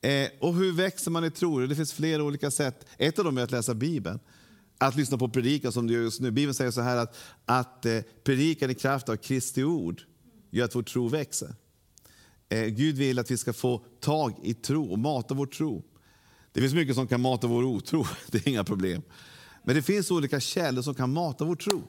Eh, 0.00 0.28
och 0.40 0.54
hur 0.54 0.72
växer 0.72 1.10
man 1.10 1.24
i 1.24 1.30
tro? 1.30 1.66
Det 1.66 1.76
finns 1.76 1.92
flera 1.92 2.22
olika 2.22 2.50
sätt. 2.50 2.86
Ett 2.96 3.18
av 3.18 3.24
dem 3.24 3.38
är 3.38 3.42
att 3.42 3.50
läsa 3.50 3.74
Bibeln 3.74 4.20
att 4.78 4.96
lyssna 4.96 5.18
på 5.18 5.28
predikan 5.28 5.72
som 5.72 5.86
du 5.86 5.94
gör 5.94 6.02
just 6.02 6.20
nu. 6.20 6.30
Bibeln 6.30 6.54
säger 6.54 6.70
så 6.70 6.80
här 6.80 6.96
att, 6.96 7.16
att 7.44 7.86
eh, 7.86 8.00
predikan 8.24 8.70
i 8.70 8.74
kraft 8.74 9.08
av 9.08 9.16
Kristi 9.16 9.64
ord 9.64 10.02
gör 10.50 10.64
att 10.64 10.74
vår 10.74 10.82
tro 10.82 11.08
växer. 11.08 11.54
Eh, 12.48 12.64
Gud 12.64 12.96
vill 12.96 13.18
att 13.18 13.30
vi 13.30 13.36
ska 13.36 13.52
få 13.52 13.84
tag 14.00 14.34
i 14.42 14.54
tro 14.54 14.92
och 14.92 14.98
mata 14.98 15.34
vår 15.34 15.46
tro. 15.46 15.84
Det 16.52 16.60
finns 16.60 16.74
mycket 16.74 16.94
som 16.94 17.06
kan 17.06 17.20
mata 17.20 17.46
vår 17.46 17.62
otro, 17.64 18.06
det 18.30 18.46
är 18.46 18.48
inga 18.48 18.64
problem. 18.64 19.02
Men 19.62 19.74
det 19.74 19.82
finns 19.82 20.10
olika 20.10 20.40
källor 20.40 20.82
som 20.82 20.94
kan 20.94 21.12
mata 21.12 21.44
vår 21.44 21.56
tro. 21.56 21.82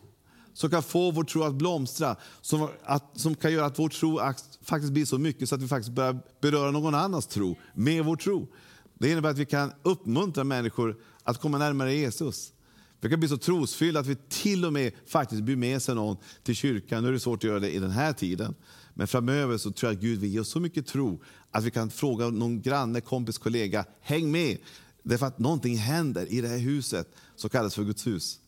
Som 0.53 0.69
kan 0.69 0.83
få 0.83 1.11
vår 1.11 1.23
tro 1.23 1.43
att 1.43 1.55
blomstra, 1.55 2.15
som, 2.41 2.67
att, 2.83 3.19
som 3.19 3.35
kan 3.35 3.51
göra 3.53 3.65
att 3.65 3.79
vår 3.79 3.89
tro 3.89 4.19
faktiskt 4.61 4.93
blir 4.93 5.05
så 5.05 5.17
mycket 5.17 5.49
så 5.49 5.55
att 5.55 5.61
vi 5.61 5.67
faktiskt 5.67 5.95
börjar 5.95 6.19
beröra 6.41 6.71
någon 6.71 6.95
annans 6.95 7.27
tro 7.27 7.55
med 7.73 8.05
vår 8.05 8.15
tro. 8.15 8.47
Det 8.93 9.11
innebär 9.11 9.29
att 9.29 9.37
vi 9.37 9.45
kan 9.45 9.71
uppmuntra 9.83 10.43
människor 10.43 10.97
att 11.23 11.41
komma 11.41 11.57
närmare 11.57 11.93
Jesus. 11.93 12.53
Vi 13.01 13.09
kan 13.09 13.19
bli 13.19 13.29
så 13.29 13.37
trosfyllda 13.37 13.99
att 13.99 14.07
vi 14.07 14.15
till 14.29 14.65
och 14.65 14.73
med 14.73 14.93
faktiskt 15.05 15.43
blir 15.43 15.55
med 15.55 15.81
sig 15.81 15.95
någon 15.95 16.17
till 16.43 16.55
kyrkan. 16.55 17.03
Nu 17.03 17.09
är 17.09 17.13
det 17.13 17.19
svårt 17.19 17.39
att 17.39 17.43
göra 17.43 17.59
det 17.59 17.71
i 17.71 17.79
den 17.79 17.91
här 17.91 18.13
tiden. 18.13 18.55
Men 18.93 19.07
framöver 19.07 19.57
så 19.57 19.71
tror 19.71 19.91
jag 19.91 19.97
att 19.97 20.01
Gud 20.01 20.19
vill 20.19 20.33
ge 20.33 20.39
oss 20.39 20.49
så 20.49 20.59
mycket 20.59 20.87
tro 20.87 21.21
att 21.51 21.63
vi 21.63 21.71
kan 21.71 21.89
fråga 21.89 22.29
någon 22.29 22.61
granne, 22.61 23.01
kompis, 23.01 23.37
kollega, 23.37 23.85
häng 24.01 24.31
med. 24.31 24.57
Därför 25.03 25.25
att 25.25 25.39
någonting 25.39 25.77
händer 25.77 26.33
i 26.33 26.41
det 26.41 26.47
här 26.47 26.57
huset 26.57 27.15
som 27.35 27.49
kallas 27.49 27.75
för 27.75 27.83
Guds 27.83 28.07
hus. 28.07 28.39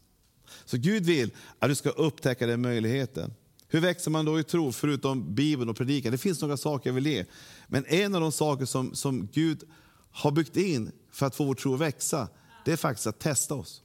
Så 0.66 0.78
Gud 0.78 1.06
vill 1.06 1.32
att 1.60 1.70
du 1.70 1.76
ska 1.76 1.90
upptäcka 1.90 2.48
den 2.48 2.62
möjligheten. 2.62 3.34
Hur 3.68 3.80
växer 3.80 4.12
man 4.12 4.26
då 4.26 4.40
i 4.40 4.44
tro, 4.44 4.72
förutom 4.72 5.36
Bibeln 5.36 5.70
och 5.70 5.78
predikan? 5.78 6.12
Det 6.12 6.18
finns 6.18 6.42
några 6.42 6.58
saker 6.58 6.90
jag 6.90 6.96
vill 6.96 7.06
ge. 7.06 7.26
Men 7.68 7.86
en 7.86 8.16
av 8.16 8.22
de 8.22 8.32
saker 8.32 8.66
som, 8.66 8.96
som 8.96 9.28
Gud 9.34 9.64
har 10.12 10.32
byggt 10.32 10.58
in 10.58 10.92
för 11.12 11.26
att 11.26 11.36
få 11.36 11.44
vår 11.44 11.54
tro 11.54 11.74
att 11.74 11.80
växa, 11.80 12.28
det 12.66 12.72
är 12.72 12.78
faktiskt 12.78 13.08
att 13.08 13.20
testa 13.20 13.56
oss. 13.56 13.82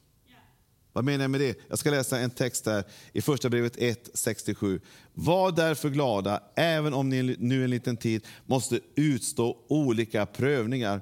Vad 0.97 1.05
menar 1.05 1.25
jag 1.25 1.31
med 1.31 1.41
det? 1.41 1.59
Jag 1.69 1.79
ska 1.79 1.91
läsa 1.91 2.19
en 2.19 2.31
text 2.31 2.67
här 2.67 2.85
i 3.13 3.21
första 3.21 3.49
brevet 3.49 3.77
1, 3.77 4.11
67. 4.15 4.81
Var 5.15 5.53
därför 5.53 5.89
glada, 5.89 6.43
även 6.55 6.95
om 6.95 7.09
ni 7.09 7.37
nu 7.39 7.65
en 7.65 7.71
liten 7.71 7.97
tid 7.97 8.27
måste 8.47 8.81
utstå 8.95 9.57
olika 9.69 10.27
prövningar. 10.27 11.01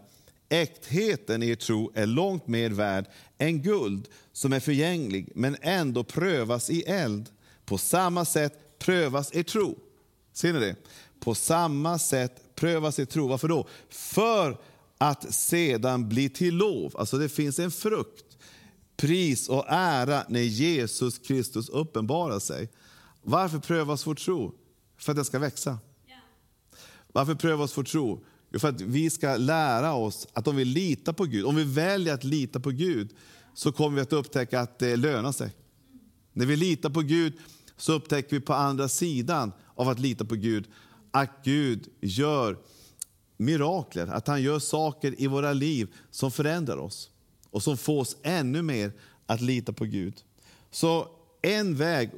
Äktheten 0.48 1.42
i 1.42 1.48
er 1.48 1.54
tro 1.54 1.92
är 1.94 2.06
långt 2.06 2.46
mer 2.46 2.70
värd 2.70 3.06
än 3.38 3.62
guld 3.62 4.08
som 4.32 4.52
är 4.52 4.60
förgänglig 4.60 5.32
men 5.34 5.56
ändå 5.60 6.04
prövas 6.04 6.70
i 6.70 6.82
eld. 6.82 7.30
På 7.64 7.78
samma 7.78 8.24
sätt 8.24 8.78
prövas 8.78 9.34
er 9.34 9.42
tro. 9.42 9.78
Ser 10.32 10.52
ni 10.52 10.60
det? 10.60 10.76
På 11.20 11.34
samma 11.34 11.98
sätt 11.98 12.54
prövas 12.54 12.98
er 12.98 13.04
tro. 13.04 13.28
Varför 13.28 13.48
då? 13.48 13.66
För 13.88 14.58
att 14.98 15.34
sedan 15.34 16.08
bli 16.08 16.28
till 16.28 16.54
lov. 16.54 16.94
Alltså 16.96 17.18
det 17.18 17.28
finns 17.28 17.58
en 17.58 17.70
frukt 17.70 18.23
pris 18.96 19.48
och 19.48 19.64
ära 19.68 20.24
när 20.28 20.40
Jesus 20.40 21.18
Kristus 21.18 21.68
uppenbarar 21.68 22.38
sig. 22.38 22.68
Varför 23.22 23.58
prövas 23.58 24.06
vår 24.06 24.14
tro? 24.14 24.54
För 24.98 25.12
att 25.12 25.16
den 25.16 25.24
ska 25.24 25.38
växa. 25.38 25.78
Varför 27.12 27.34
prövas 27.34 27.78
vår 27.78 27.84
tro? 27.84 28.24
Jo, 28.50 28.58
för 28.58 28.68
att 28.68 28.80
vi 28.80 29.10
ska 29.10 29.36
lära 29.36 29.94
oss 29.94 30.26
att 30.32 30.48
om 30.48 30.56
vi 30.56 30.64
litar 30.64 31.12
på 31.12 31.24
Gud, 31.24 31.44
om 31.44 31.56
vi 31.56 31.64
väljer 31.64 32.14
att 32.14 32.24
lita 32.24 32.60
på 32.60 32.70
Gud, 32.70 33.14
så 33.54 33.72
kommer 33.72 33.96
vi 33.96 34.02
att 34.02 34.12
upptäcka 34.12 34.60
att 34.60 34.78
det 34.78 34.96
lönar 34.96 35.32
sig. 35.32 35.50
När 36.32 36.46
vi 36.46 36.56
litar 36.56 36.90
på 36.90 37.00
Gud 37.00 37.32
så 37.76 37.92
upptäcker 37.92 38.36
vi 38.36 38.40
på 38.40 38.52
andra 38.52 38.88
sidan 38.88 39.52
av 39.74 39.88
att 39.88 39.98
lita 39.98 40.24
på 40.24 40.34
Gud, 40.34 40.66
att 41.10 41.30
Gud 41.44 41.88
gör 42.00 42.58
mirakler, 43.36 44.06
att 44.06 44.28
han 44.28 44.42
gör 44.42 44.58
saker 44.58 45.20
i 45.20 45.26
våra 45.26 45.52
liv 45.52 45.94
som 46.10 46.30
förändrar 46.30 46.76
oss 46.76 47.10
och 47.54 47.62
som 47.62 47.76
får 47.76 48.00
oss 48.00 48.16
ännu 48.22 48.62
mer 48.62 48.92
att 49.26 49.40
lita 49.40 49.72
på 49.72 49.84
Gud. 49.84 50.14
Så 50.70 51.08
en 51.42 51.76
väg 51.76 52.10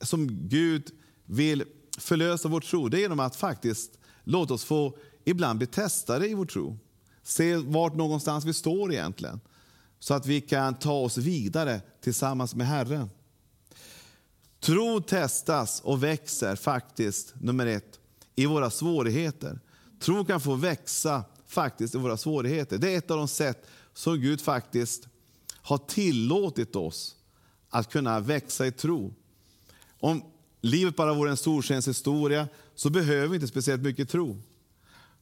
som 0.00 0.48
Gud 0.48 0.90
vill 1.24 1.64
förlösa 1.98 2.48
vår 2.48 2.60
tro, 2.60 2.88
det 2.88 2.98
är 2.98 3.00
genom 3.00 3.20
att 3.20 3.36
faktiskt 3.36 3.98
låta 4.24 4.54
oss 4.54 4.64
få 4.64 4.96
ibland 5.24 5.58
bli 5.58 5.66
testade 5.66 6.28
i 6.28 6.34
vår 6.34 6.46
tro. 6.46 6.78
Se 7.22 7.56
vart 7.56 7.94
någonstans 7.94 8.44
vi 8.44 8.52
står 8.52 8.92
egentligen. 8.92 9.40
Så 9.98 10.14
att 10.14 10.26
vi 10.26 10.40
kan 10.40 10.74
ta 10.74 10.92
oss 10.92 11.18
vidare 11.18 11.80
tillsammans 12.00 12.54
med 12.54 12.66
Herren. 12.66 13.10
Tro 14.60 15.00
testas 15.00 15.80
och 15.80 16.02
växer 16.02 16.56
faktiskt, 16.56 17.34
nummer 17.40 17.66
ett, 17.66 18.00
i 18.34 18.46
våra 18.46 18.70
svårigheter. 18.70 19.60
Tro 20.00 20.24
kan 20.24 20.40
få 20.40 20.54
växa 20.54 21.24
faktiskt 21.46 21.94
i 21.94 21.98
våra 21.98 22.16
svårigheter. 22.16 22.78
Det 22.78 22.94
är 22.94 22.98
ett 22.98 23.10
av 23.10 23.16
de 23.18 23.28
sätt 23.28 23.66
som 23.96 24.20
Gud 24.20 24.40
faktiskt 24.40 25.08
har 25.62 25.78
tillåtit 25.78 26.76
oss 26.76 27.16
att 27.70 27.92
kunna 27.92 28.20
växa 28.20 28.66
i 28.66 28.72
tro. 28.72 29.14
Om 30.00 30.22
livet 30.60 30.96
bara 30.96 31.14
vore 31.14 31.30
en 31.30 31.36
solskenshistoria 31.36 32.48
så 32.74 32.90
behöver 32.90 33.28
vi 33.28 33.34
inte 33.34 33.48
speciellt 33.48 33.82
mycket 33.82 34.08
tro. 34.08 34.36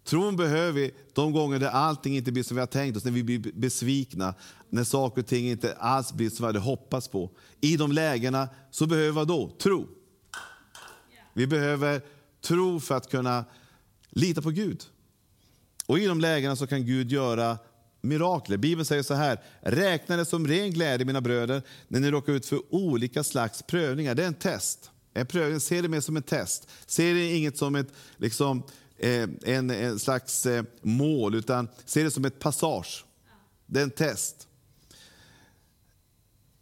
Tron 0.04 0.36
behöver 0.36 0.72
vi 0.72 0.94
de 1.12 1.32
gånger 1.32 1.58
där 1.58 1.68
allting 1.68 2.16
inte 2.16 2.32
blir 2.32 2.42
som 2.42 2.54
vi 2.54 2.60
har 2.60 2.66
tänkt 2.66 2.96
oss, 2.96 3.04
när 3.04 3.12
vi 3.12 3.22
blir 3.22 3.52
besvikna, 3.54 4.34
när 4.68 4.84
saker 4.84 5.22
och 5.22 5.28
ting 5.28 5.48
inte 5.48 5.74
alls 5.74 6.12
blir 6.12 6.30
som 6.30 6.44
vi 6.44 6.46
hade 6.46 6.58
hoppats 6.58 7.08
på. 7.08 7.30
I 7.60 7.76
de 7.76 7.92
lägena 7.92 8.48
så 8.70 8.86
behöver 8.86 9.20
vi 9.20 9.26
då? 9.26 9.50
Tro. 9.58 9.88
Vi 11.32 11.46
behöver 11.46 12.02
tro 12.40 12.80
för 12.80 12.94
att 12.94 13.10
kunna 13.10 13.44
lita 14.10 14.42
på 14.42 14.50
Gud. 14.50 14.84
Och 15.86 15.98
i 15.98 16.06
de 16.06 16.20
lägena 16.20 16.56
så 16.56 16.66
kan 16.66 16.86
Gud 16.86 17.12
göra 17.12 17.58
mirakler. 18.04 18.56
Bibeln 18.56 18.84
säger 18.84 19.02
så 19.02 19.14
här, 19.14 19.40
räkna 19.60 20.16
det 20.16 20.24
som 20.24 20.46
ren 20.46 20.70
glädje 20.70 21.06
mina 21.06 21.20
bröder 21.20 21.62
när 21.88 22.00
ni 22.00 22.10
råkar 22.10 22.32
ut 22.32 22.46
för 22.46 22.74
olika 22.74 23.24
slags 23.24 23.62
prövningar. 23.62 24.14
Det 24.14 24.22
är 24.22 24.26
en 24.26 24.34
test. 24.34 24.90
En 25.14 25.26
prövning, 25.26 25.60
se 25.60 25.80
det 25.80 25.88
mer 25.88 26.00
som 26.00 26.16
en 26.16 26.22
test. 26.22 26.68
Se 26.86 27.12
det 27.12 27.36
inget 27.36 27.58
som 27.58 27.74
ett, 27.74 27.88
liksom, 28.16 28.62
eh, 28.98 29.28
en, 29.44 29.70
en, 29.70 29.98
slags 29.98 30.46
eh, 30.46 30.64
mål, 30.82 31.34
utan 31.34 31.68
se 31.84 32.02
det 32.02 32.10
som 32.10 32.24
ett 32.24 32.38
passage. 32.38 33.04
Det 33.66 33.78
är 33.78 33.84
en 33.84 33.90
test. 33.90 34.48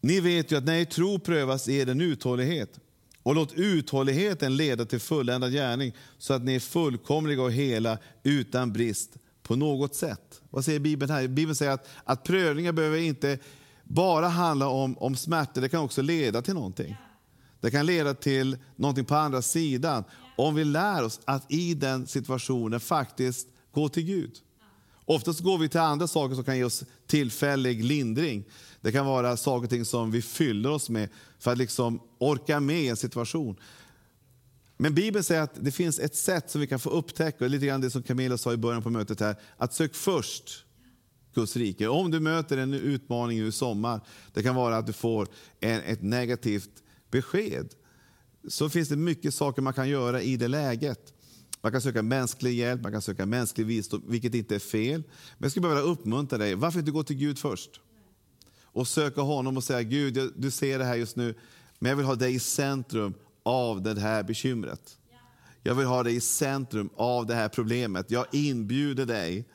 Ni 0.01 0.21
vet 0.21 0.53
ju 0.53 0.57
att 0.57 0.65
när 0.65 0.75
er 0.75 0.85
tro 0.85 1.19
prövas 1.19 1.69
är 1.69 1.87
den 1.87 2.01
uthållighet. 2.01 2.79
Och 3.23 3.35
låt 3.35 3.53
uthålligheten 3.53 4.57
leda 4.57 4.85
till 4.85 5.01
fulländad 5.01 5.53
gärning 5.53 5.97
så 6.19 6.35
att 6.35 6.45
ni 6.45 6.55
är 6.55 6.61
fullkomliga 6.61 7.43
och 7.43 7.53
hela 7.53 7.99
utan 8.23 8.73
brist 8.73 9.11
på 9.43 9.57
något 9.57 9.95
sätt. 9.95 10.41
Vad 10.51 10.65
säger 10.65 10.81
Bibeln 10.81 11.13
här? 11.13 11.29
Bibeln 11.29 11.57
säger 11.57 11.73
att, 11.73 11.89
att 12.05 12.25
prövningar 12.25 12.73
behöver 12.73 12.99
inte 12.99 13.39
bara 13.85 14.29
handla 14.29 14.69
om, 14.69 14.99
om 14.99 15.17
smärta, 15.17 15.61
det 15.61 15.69
kan 15.69 15.81
också 15.81 16.03
leda 16.03 16.43
till 16.43 16.55
någonting. 16.55 16.97
Det 17.61 17.71
kan 17.71 17.87
leda 17.87 18.15
till 18.15 18.59
någonting 18.77 19.05
på 19.05 19.15
andra 19.15 19.43
sidan. 19.43 20.05
Om 20.37 20.55
vi 20.55 20.65
lär 20.65 21.05
oss 21.05 21.21
att 21.25 21.53
i 21.53 21.75
den 21.75 22.07
situationen 22.07 22.81
faktiskt 22.81 23.49
gå 23.73 23.89
till 23.89 24.05
Gud. 24.05 24.33
Oftast 25.05 25.41
går 25.41 25.59
vi 25.59 25.69
till 25.69 25.81
andra 25.81 26.07
saker 26.07 26.35
som 26.35 26.45
kan 26.45 26.57
ge 26.57 26.65
oss 26.65 26.85
tillfällig 27.07 27.85
lindring. 27.85 28.45
Det 28.81 28.93
kan 28.93 29.07
vara 29.07 29.37
saker 29.37 29.65
och 29.65 29.71
ting 29.71 29.85
som 29.85 30.11
vi 30.11 30.23
fyller 30.23 30.71
oss 30.71 30.91
med 30.91 31.09
för 31.39 31.53
att 31.53 31.59
liksom 31.59 32.01
orka 32.19 32.61
med 32.61 32.91
en 32.91 32.97
situation. 32.97 33.57
Men 34.83 34.95
Bibeln 34.95 35.25
säger 35.25 35.43
att 35.43 35.65
det 35.65 35.71
finns 35.71 35.99
ett 35.99 36.15
sätt 36.15 36.51
som 36.51 36.61
vi 36.61 36.67
kan 36.67 36.79
få 36.79 36.91
upptäcka, 36.91 37.49
lite 37.49 37.67
grann 37.67 37.81
det 37.81 37.91
som 37.91 38.03
Camilla 38.03 38.39
sa 38.39 38.53
i 38.53 38.57
början 38.57 38.83
på 38.83 38.91
mötet 38.91 39.21
här, 39.21 39.37
att 39.57 39.75
sök 39.75 39.95
först 39.95 40.65
Guds 41.35 41.57
rike. 41.57 41.89
Om 41.89 42.11
du 42.11 42.21
möter 42.21 42.57
en 42.57 42.75
utmaning 42.75 43.47
i 43.47 43.53
sommar, 43.53 44.01
det 44.33 44.43
kan 44.43 44.55
vara 44.55 44.77
att 44.77 44.87
du 44.87 44.93
får 44.93 45.29
en, 45.61 45.81
ett 45.81 46.03
negativt 46.03 46.71
besked, 47.11 47.69
så 48.49 48.69
finns 48.69 48.89
det 48.89 48.97
mycket 48.97 49.35
saker 49.35 49.63
man 49.63 49.73
kan 49.73 49.89
göra 49.89 50.23
i 50.23 50.37
det 50.37 50.49
läget. 50.49 51.13
Man 51.61 51.73
kan 51.73 51.81
söka 51.81 52.03
mänsklig 52.03 52.55
hjälp, 52.55 52.83
man 52.83 52.93
kan 52.93 53.03
söka 53.03 53.27
mänsklig 53.27 53.67
visdom, 53.67 54.03
vilket 54.07 54.35
inte 54.35 54.55
är 54.55 54.59
fel. 54.59 55.03
Men 55.39 55.45
jag 55.45 55.51
skulle 55.51 55.69
behöva 55.69 55.81
uppmuntra 55.81 56.39
dig, 56.39 56.55
varför 56.55 56.79
inte 56.79 56.91
gå 56.91 57.03
till 57.03 57.17
Gud 57.17 57.39
först? 57.39 57.81
Och 58.63 58.89
söka 58.89 59.21
honom 59.21 59.57
och 59.57 59.65
säga, 59.65 59.83
Gud, 59.83 60.33
du 60.37 60.51
ser 60.51 60.79
det 60.79 60.85
här 60.85 60.97
just 60.97 61.17
nu, 61.17 61.35
men 61.79 61.91
jag 61.91 61.97
vill 61.97 62.07
ha 62.07 62.15
dig 62.15 62.35
i 62.35 62.39
centrum 62.39 63.15
av 63.43 63.83
det 63.83 64.01
här 64.01 64.23
bekymret. 64.23 64.99
Jag 65.63 65.75
vill 65.75 65.87
ha 65.87 66.03
dig 66.03 66.17
i 66.17 66.21
centrum 66.21 66.91
av 66.97 67.27
det 67.27 67.35
här 67.35 67.49
problemet. 67.49 68.11
Jag 68.11 68.27
inbjuder 68.33 69.07
dig 69.07 69.49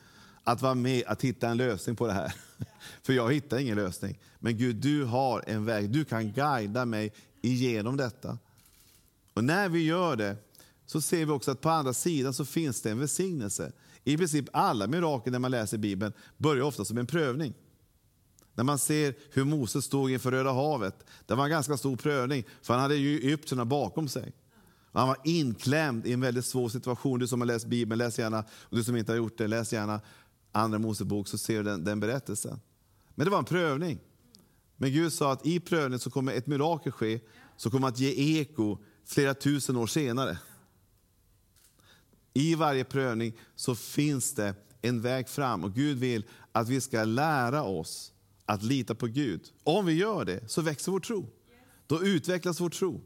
att 0.44 0.62
vara 0.62 0.74
med 0.74 1.04
att 1.08 1.22
hitta 1.22 1.50
en 1.50 1.58
lösning 1.58 1.96
på 1.96 2.08
det 2.08 2.14
här. 2.14 2.34
För 3.04 3.14
jag 3.14 3.34
hittar 3.34 3.58
ingen 3.58 3.76
lösning. 3.76 4.20
Men 4.40 4.58
Gud, 4.58 4.76
du 4.76 5.04
har 5.04 5.44
en 5.48 5.66
väg. 5.66 5.90
Du 5.90 6.06
kan 6.06 6.32
guida 6.32 6.86
mig 6.86 7.14
igenom 7.42 7.98
detta. 7.98 8.38
Och 9.34 9.44
när 9.44 9.70
vi 9.70 9.84
gör 9.84 10.16
det 10.16 10.36
så 10.86 11.02
ser 11.02 11.26
vi 11.26 11.32
också 11.32 11.52
att 11.52 11.62
på 11.62 11.70
andra 11.70 11.94
sidan 11.94 12.34
så 12.34 12.46
finns 12.46 12.82
det 12.82 12.92
en 12.92 13.00
välsignelse. 13.00 13.72
I 14.04 14.18
princip 14.18 14.46
alla 14.54 14.88
mirakel 14.88 15.32
när 15.32 15.40
man 15.40 15.52
läser 15.52 15.78
Bibeln 15.78 16.14
börjar 16.38 16.64
ofta 16.64 16.86
som 16.86 16.98
en 16.98 17.08
prövning. 17.08 17.54
När 18.58 18.64
man 18.64 18.80
ser 18.80 19.16
hur 19.32 19.44
Moses 19.44 19.86
stod 19.86 20.12
inför 20.12 20.32
Röda 20.32 20.52
havet, 20.52 21.06
det 21.26 21.36
var 21.36 21.44
en 21.44 21.50
ganska 21.50 21.78
stor 21.78 21.96
prövning, 21.96 22.44
för 22.62 22.74
han 22.74 22.82
hade 22.82 22.96
ju 22.96 23.18
Egypterna 23.18 23.66
bakom 23.66 24.08
sig. 24.08 24.34
Han 24.92 25.08
var 25.08 25.18
inklämd 25.24 26.08
i 26.08 26.14
en 26.14 26.22
väldigt 26.22 26.46
svår 26.46 26.70
situation. 26.70 27.20
Du 27.20 27.28
som 27.28 27.42
har 27.42 27.46
läst 27.46 27.66
Bibeln, 27.66 27.98
läs 27.98 28.20
gärna. 28.20 28.40
Och 28.50 28.78
du 28.78 28.84
som 28.84 28.96
inte 28.96 29.12
har 29.12 29.18
gjort 29.18 29.38
det, 29.38 29.48
läs 29.48 29.74
gärna 29.74 30.02
Andra 30.52 30.80
Mosebok 30.80 31.28
så 31.28 31.38
ser 31.38 31.58
du 31.58 31.64
den, 31.64 31.84
den 31.84 32.00
berättelsen. 32.00 32.60
Men 33.16 33.26
det 33.26 33.32
var 33.32 33.38
en 33.38 33.46
prövning. 33.46 34.00
Men 34.78 34.92
Gud 34.92 35.14
sa 35.14 35.32
att 35.32 35.46
i 35.46 35.60
prövningen 35.60 36.00
så 36.00 36.10
kommer 36.10 36.34
ett 36.34 36.48
mirakel 36.48 36.92
ske, 36.92 37.20
som 37.58 37.72
kommer 37.72 37.88
att 37.88 38.00
ge 38.00 38.40
eko 38.40 38.78
flera 39.06 39.34
tusen 39.34 39.78
år 39.78 39.88
senare. 39.88 40.38
I 42.34 42.56
varje 42.56 42.84
prövning 42.84 43.34
så 43.56 43.76
finns 43.76 44.34
det 44.34 44.56
en 44.82 45.02
väg 45.02 45.30
fram 45.30 45.64
och 45.64 45.74
Gud 45.74 45.98
vill 45.98 46.26
att 46.52 46.70
vi 46.70 46.82
ska 46.82 47.04
lära 47.04 47.64
oss 47.64 48.14
att 48.48 48.64
lita 48.64 48.96
på 48.96 49.08
Gud. 49.08 49.42
Om 49.64 49.86
vi 49.86 49.94
gör 49.94 50.26
det 50.26 50.50
så 50.52 50.62
växer 50.62 50.92
vår 50.92 51.00
tro. 51.00 51.30
Då 51.88 52.04
utvecklas 52.04 52.60
vår 52.60 52.70
tro. 52.70 53.02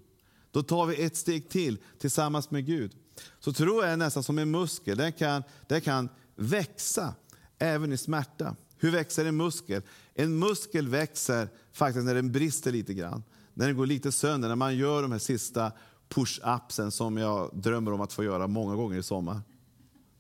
Då 0.52 0.64
tar 0.64 0.86
vi 0.86 1.04
ett 1.04 1.16
steg 1.16 1.50
till 1.50 1.78
tillsammans 2.00 2.52
med 2.52 2.66
Gud. 2.66 2.96
Så 3.40 3.54
tro 3.54 3.80
är 3.80 3.98
nästan 3.98 4.24
som 4.24 4.40
en 4.40 4.52
muskel. 4.52 4.98
Den 4.98 5.14
kan, 5.14 5.44
den 5.68 5.82
kan 5.82 6.10
växa 6.36 7.16
även 7.60 7.92
i 7.92 7.98
smärta. 7.98 8.56
Hur 8.78 8.92
växer 8.92 9.26
en 9.26 9.38
muskel? 9.38 9.82
En 10.14 10.40
muskel 10.40 10.88
växer 10.88 11.50
faktiskt 11.74 12.06
när 12.06 12.16
den 12.16 12.32
brister 12.32 12.72
lite 12.72 12.94
grann. 12.94 13.24
När 13.54 13.68
den 13.68 13.78
går 13.78 13.86
lite 13.86 14.12
sönder, 14.12 14.48
när 14.48 14.56
man 14.56 14.78
gör 14.78 15.02
de 15.02 15.12
här 15.12 15.20
sista 15.20 15.72
push-upsen 16.10 16.92
som 16.92 17.18
jag 17.18 17.50
drömmer 17.54 17.94
om 17.94 18.02
att 18.02 18.14
få 18.14 18.24
göra 18.24 18.48
många 18.48 18.76
gånger 18.76 18.98
i 18.98 19.04
sommar. 19.04 19.42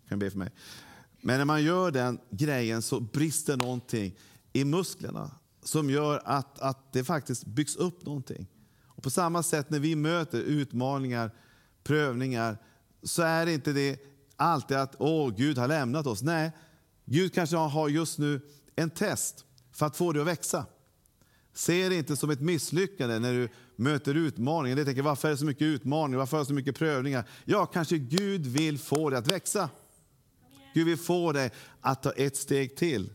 Kan 0.10 0.20
be 0.20 0.32
för 0.32 0.38
mig. 0.38 0.51
Men 1.22 1.38
när 1.38 1.46
man 1.46 1.63
gör 1.63 1.92
den 1.92 2.20
grejen 2.30 2.82
så 2.82 3.00
brister 3.00 3.58
någonting 3.58 4.16
i 4.53 4.65
musklerna 4.65 5.31
som 5.63 5.89
gör 5.89 6.22
att, 6.25 6.60
att 6.60 6.93
det 6.93 7.03
faktiskt 7.03 7.46
byggs 7.46 7.75
upp 7.75 8.05
någonting. 8.05 8.48
Och 8.86 9.03
på 9.03 9.10
samma 9.10 9.43
sätt 9.43 9.70
när 9.70 9.79
vi 9.79 9.96
möter 9.96 10.39
utmaningar, 10.41 11.31
prövningar, 11.84 12.58
så 13.03 13.22
är 13.22 13.46
det 13.46 13.53
inte 13.53 13.74
det 13.74 14.00
alltid 14.36 14.77
att 14.77 14.96
åh, 15.00 15.34
Gud 15.38 15.58
har 15.58 15.67
lämnat 15.67 16.08
oss. 16.08 16.22
Nej, 16.22 16.51
Gud 17.05 17.34
kanske 17.34 17.58
har 17.58 17.89
just 17.89 18.20
nu 18.20 18.41
en 18.75 18.89
test 18.89 19.46
för 19.72 19.86
att 19.86 19.98
få 19.98 20.12
dig 20.12 20.22
att 20.22 20.27
växa. 20.27 20.65
Se 21.53 21.89
det 21.89 21.96
inte 21.96 22.15
som 22.15 22.29
ett 22.29 22.41
misslyckande 22.41 23.20
när 23.20 23.34
du 23.34 23.50
möter 23.75 24.15
utmaningar. 24.15 24.75
Du 24.75 24.86
tänker, 24.86 25.01
varför 25.01 25.27
är 25.27 25.31
det 25.31 25.38
så 25.38 25.46
mycket 25.46 25.65
utmaningar? 25.65 26.20
Varför 26.20 26.38
är 26.38 26.41
det 26.41 26.46
så 26.46 26.53
mycket 26.53 26.75
prövningar? 26.75 27.29
Ja, 27.46 27.65
kanske 27.65 27.98
Gud 27.98 28.48
vill 28.48 28.79
få 28.79 29.10
dig 29.10 29.20
att 29.20 29.27
växa. 29.27 29.70
Gud 30.74 30.86
vill 30.86 30.98
få 30.98 31.31
dig 31.31 31.51
att 31.81 32.03
ta 32.03 32.12
ett 32.12 32.38
steg 32.38 32.75
till. 32.75 33.10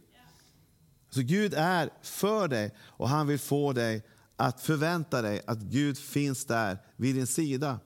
Så 1.10 1.22
Gud 1.22 1.54
är 1.54 1.90
för 2.02 2.48
dig 2.48 2.74
och 2.80 3.08
han 3.08 3.26
vill 3.26 3.38
få 3.38 3.72
dig 3.72 4.04
att 4.36 4.60
förvänta 4.60 5.22
dig 5.22 5.42
att 5.46 5.58
Gud 5.58 5.98
finns 5.98 6.44
där 6.44 6.78
vid 6.96 7.14
din 7.14 7.26
sida. 7.26 7.80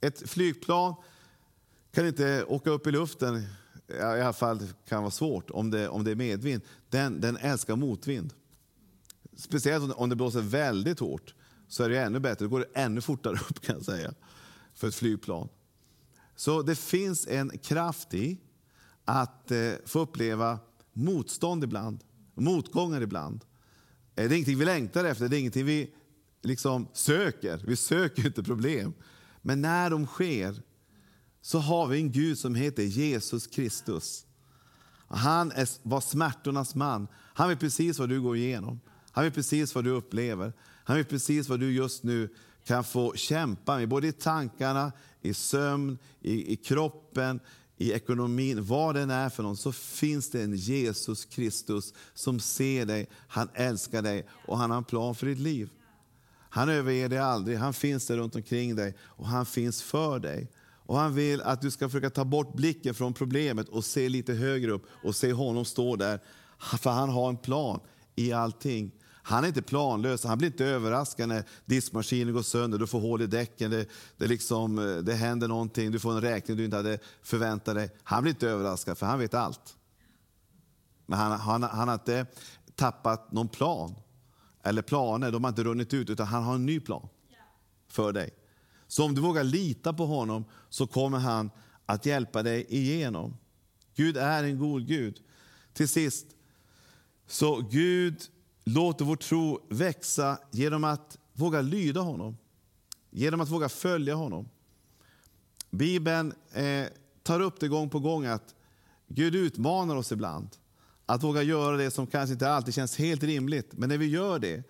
Ett 0.00 0.30
flygplan 0.30 0.94
kan 1.92 2.06
inte 2.06 2.44
åka 2.44 2.70
upp 2.70 2.86
i 2.86 2.90
luften, 2.90 3.46
i 3.88 4.00
alla 4.00 4.32
fall 4.32 4.62
kan 4.88 5.02
vara 5.02 5.10
svårt 5.10 5.50
om 5.50 5.70
det, 5.70 5.88
om 5.88 6.04
det 6.04 6.10
är 6.10 6.16
medvind. 6.16 6.62
Den, 6.90 7.20
den 7.20 7.36
älskar 7.36 7.76
motvind. 7.76 8.34
Speciellt 9.36 9.94
om 9.94 10.08
det 10.08 10.16
blåser 10.16 10.40
väldigt 10.40 11.00
hårt 11.00 11.34
så 11.68 11.82
är 11.82 11.88
det 11.88 11.98
ännu 11.98 12.20
bättre. 12.20 12.44
Då 12.44 12.48
går 12.48 12.60
det 12.60 12.80
ännu 12.80 13.00
fortare 13.00 13.34
upp 13.50 13.60
kan 13.60 13.76
jag 13.76 13.84
säga 13.84 14.14
för 14.74 14.88
ett 14.88 14.94
flygplan. 14.94 15.48
Så 16.36 16.62
det 16.62 16.76
finns 16.76 17.26
en 17.26 17.58
kraft 17.58 18.14
i 18.14 18.40
att 19.04 19.50
eh, 19.50 19.72
få 19.84 19.98
uppleva 19.98 20.58
motstånd 20.92 21.64
ibland, 21.64 22.04
motgångar 22.42 23.00
ibland. 23.00 23.44
Eh, 24.16 24.28
det 24.28 24.34
är 24.34 24.36
ingenting 24.36 24.58
vi 24.58 24.64
längtar 24.64 25.04
efter, 25.04 25.28
det 25.28 25.36
är 25.36 25.40
ingenting 25.40 25.66
vi 25.66 25.90
liksom 26.42 26.88
söker. 26.92 27.62
Vi 27.66 27.76
söker 27.76 28.26
inte 28.26 28.42
problem. 28.42 28.94
Men 29.42 29.62
när 29.62 29.90
de 29.90 30.06
sker 30.06 30.62
så 31.40 31.58
har 31.58 31.86
vi 31.86 31.98
en 31.98 32.12
Gud 32.12 32.38
som 32.38 32.54
heter 32.54 32.82
Jesus 32.82 33.46
Kristus. 33.46 34.26
Han 35.08 35.52
är, 35.52 35.68
var 35.82 36.00
smärtornas 36.00 36.74
man. 36.74 37.08
Han 37.14 37.48
vet 37.48 37.60
precis 37.60 37.98
vad 37.98 38.08
du 38.08 38.20
går 38.20 38.36
igenom. 38.36 38.80
Han 39.10 39.24
vet 39.24 39.34
precis 39.34 39.74
vad 39.74 39.84
du 39.84 39.90
upplever. 39.90 40.52
Han 40.84 40.96
vet 40.96 41.08
precis 41.08 41.48
vad 41.48 41.60
du 41.60 41.72
just 41.72 42.02
nu 42.02 42.28
kan 42.64 42.84
få 42.84 43.14
kämpa 43.14 43.76
med, 43.76 43.88
både 43.88 44.08
i 44.08 44.12
tankarna, 44.12 44.92
i 45.20 45.34
sömn, 45.34 45.98
i, 46.20 46.52
i 46.52 46.56
kroppen, 46.56 47.40
i 47.76 47.92
ekonomin, 47.92 48.64
vad 48.64 48.94
den 48.94 49.10
är 49.10 49.28
för 49.28 49.42
någon, 49.42 49.56
så 49.56 49.72
finns 49.72 50.30
det 50.30 50.42
en 50.42 50.56
Jesus 50.56 51.24
Kristus 51.24 51.94
som 52.14 52.40
ser 52.40 52.86
dig, 52.86 53.08
han 53.28 53.48
älskar 53.54 54.02
dig 54.02 54.26
och 54.46 54.58
han 54.58 54.70
har 54.70 54.78
en 54.78 54.84
plan 54.84 55.14
för 55.14 55.26
ditt 55.26 55.38
liv. 55.38 55.70
Han 56.48 56.68
överger 56.68 57.08
dig 57.08 57.18
aldrig, 57.18 57.58
han 57.58 57.74
finns 57.74 58.06
där 58.06 58.16
runt 58.16 58.36
omkring 58.36 58.76
dig 58.76 58.94
och 59.00 59.26
han 59.28 59.46
finns 59.46 59.82
för 59.82 60.18
dig. 60.18 60.50
Och 60.86 60.98
Han 60.98 61.14
vill 61.14 61.42
att 61.42 61.60
du 61.60 61.70
ska 61.70 61.88
försöka 61.88 62.10
ta 62.10 62.24
bort 62.24 62.54
blicken 62.54 62.94
från 62.94 63.14
problemet 63.14 63.68
och 63.68 63.84
se 63.84 64.08
lite 64.08 64.34
högre 64.34 64.70
upp 64.70 64.86
och 65.04 65.16
se 65.16 65.32
honom 65.32 65.64
stå 65.64 65.96
där. 65.96 66.20
För 66.78 66.90
han 66.90 67.08
har 67.08 67.28
en 67.28 67.36
plan 67.36 67.80
i 68.16 68.32
allting. 68.32 68.90
Han 69.28 69.44
är 69.44 69.48
inte 69.48 69.62
planlös, 69.62 70.24
han 70.24 70.38
blir 70.38 70.48
inte 70.48 70.64
överraskad 70.64 71.28
när 71.28 71.44
diskmaskinen 71.64 72.34
går 72.34 72.42
sönder, 72.42 72.78
du 72.78 72.86
får 72.86 73.00
hål 73.00 73.22
i 73.22 73.26
däcken, 73.26 73.70
det, 73.70 73.86
det, 74.16 74.26
liksom, 74.26 74.76
det 75.04 75.14
händer 75.14 75.48
någonting, 75.48 75.90
du 75.90 75.98
får 75.98 76.12
en 76.12 76.20
räkning 76.20 76.56
du 76.56 76.64
inte 76.64 76.76
hade 76.76 76.98
förväntat 77.22 77.74
dig. 77.74 77.90
Han 78.02 78.22
blir 78.22 78.32
inte 78.32 78.48
överraskad, 78.48 78.98
för 78.98 79.06
han 79.06 79.18
vet 79.18 79.34
allt. 79.34 79.76
Men 81.06 81.18
han, 81.18 81.40
han, 81.40 81.62
han 81.62 81.88
har 81.88 81.94
inte 81.94 82.26
tappat 82.74 83.32
någon 83.32 83.48
plan, 83.48 83.94
eller 84.62 84.82
planer, 84.82 85.32
de 85.32 85.44
har 85.44 85.48
inte 85.48 85.64
runnit 85.64 85.94
ut, 85.94 86.10
utan 86.10 86.26
han 86.26 86.42
har 86.42 86.54
en 86.54 86.66
ny 86.66 86.80
plan 86.80 87.08
för 87.88 88.12
dig. 88.12 88.30
Så 88.86 89.04
om 89.04 89.14
du 89.14 89.20
vågar 89.20 89.44
lita 89.44 89.92
på 89.92 90.06
honom 90.06 90.44
så 90.68 90.86
kommer 90.86 91.18
han 91.18 91.50
att 91.86 92.06
hjälpa 92.06 92.42
dig 92.42 92.66
igenom. 92.68 93.36
Gud 93.96 94.16
är 94.16 94.44
en 94.44 94.58
god 94.58 94.86
Gud. 94.86 95.20
Till 95.72 95.88
sist, 95.88 96.26
så 97.26 97.60
Gud 97.70 98.22
låter 98.66 99.04
vår 99.04 99.16
tro 99.16 99.66
växa 99.68 100.38
genom 100.50 100.84
att 100.84 101.18
våga 101.32 101.60
lyda 101.60 102.00
honom. 102.00 102.36
Genom 103.10 103.40
att 103.40 103.48
våga 103.48 103.68
följa 103.68 104.14
honom. 104.14 104.48
Bibeln 105.70 106.34
eh, 106.52 106.86
tar 107.22 107.40
upp 107.40 107.60
det 107.60 107.68
gång 107.68 107.90
på 107.90 108.00
gång 108.00 108.26
att 108.26 108.54
Gud 109.08 109.34
utmanar 109.34 109.96
oss 109.96 110.12
ibland. 110.12 110.48
Att 111.06 111.22
våga 111.22 111.42
göra 111.42 111.76
det 111.76 111.90
som 111.90 112.06
kanske 112.06 112.32
inte 112.32 112.50
alltid 112.50 112.74
känns 112.74 112.96
helt 112.96 113.22
rimligt. 113.22 113.72
Men 113.72 113.88
när 113.88 113.98
vi 113.98 114.06
gör 114.06 114.38
det 114.38 114.64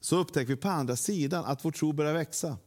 så 0.00 0.16
upptäcker 0.16 0.48
vi 0.48 0.56
på 0.56 0.68
andra 0.68 0.96
sidan 0.96 1.44
att 1.44 1.64
vår 1.64 1.70
tro 1.70 1.92
börjar 1.92 2.14
växa. 2.14 2.58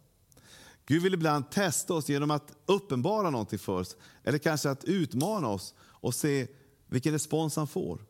Gud 0.85 1.03
vill 1.03 1.13
ibland 1.13 1.51
testa 1.51 1.93
oss 1.93 2.09
genom 2.09 2.31
att 2.31 2.53
uppenbara 2.65 3.29
någonting 3.29 3.59
för 3.59 3.79
oss. 3.79 3.95
Eller 4.23 4.37
kanske 4.37 4.69
att 4.69 4.83
utmana 4.83 5.47
oss 5.47 5.73
och 5.79 6.15
se 6.15 6.47
vilken 6.87 7.13
respons 7.13 7.55
han 7.55 7.67
får. 7.67 8.06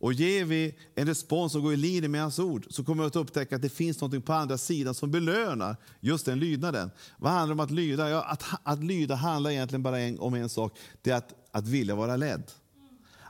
Och 0.00 0.12
ger 0.12 0.44
vi 0.44 0.78
en 0.94 1.06
respons 1.06 1.52
som 1.52 1.62
går 1.62 1.72
i 1.72 1.76
linje 1.76 2.08
med 2.08 2.20
hans 2.20 2.38
ord 2.38 2.66
så 2.70 2.84
kommer 2.84 3.02
vi 3.02 3.06
att 3.06 3.16
upptäcka 3.16 3.56
att 3.56 3.62
det 3.62 3.68
finns 3.68 4.00
något 4.00 4.24
på 4.24 4.32
andra 4.32 4.58
sidan 4.58 4.94
som 4.94 5.10
belönar 5.10 5.76
just 6.00 6.26
den 6.26 6.38
lydnaden. 6.38 6.90
Vad 7.16 7.32
handlar 7.32 7.46
det 7.46 7.62
om 7.62 7.64
att 7.64 7.70
lyda? 7.70 8.10
Ja, 8.10 8.22
att, 8.22 8.44
att 8.62 8.84
lyda 8.84 9.14
handlar 9.14 9.50
egentligen 9.50 9.82
bara 9.82 10.00
en, 10.00 10.18
om 10.18 10.34
en 10.34 10.48
sak. 10.48 10.78
Det 11.02 11.10
är 11.10 11.16
att, 11.16 11.34
att 11.50 11.68
vilja 11.68 11.94
vara 11.94 12.16
ledd. 12.16 12.42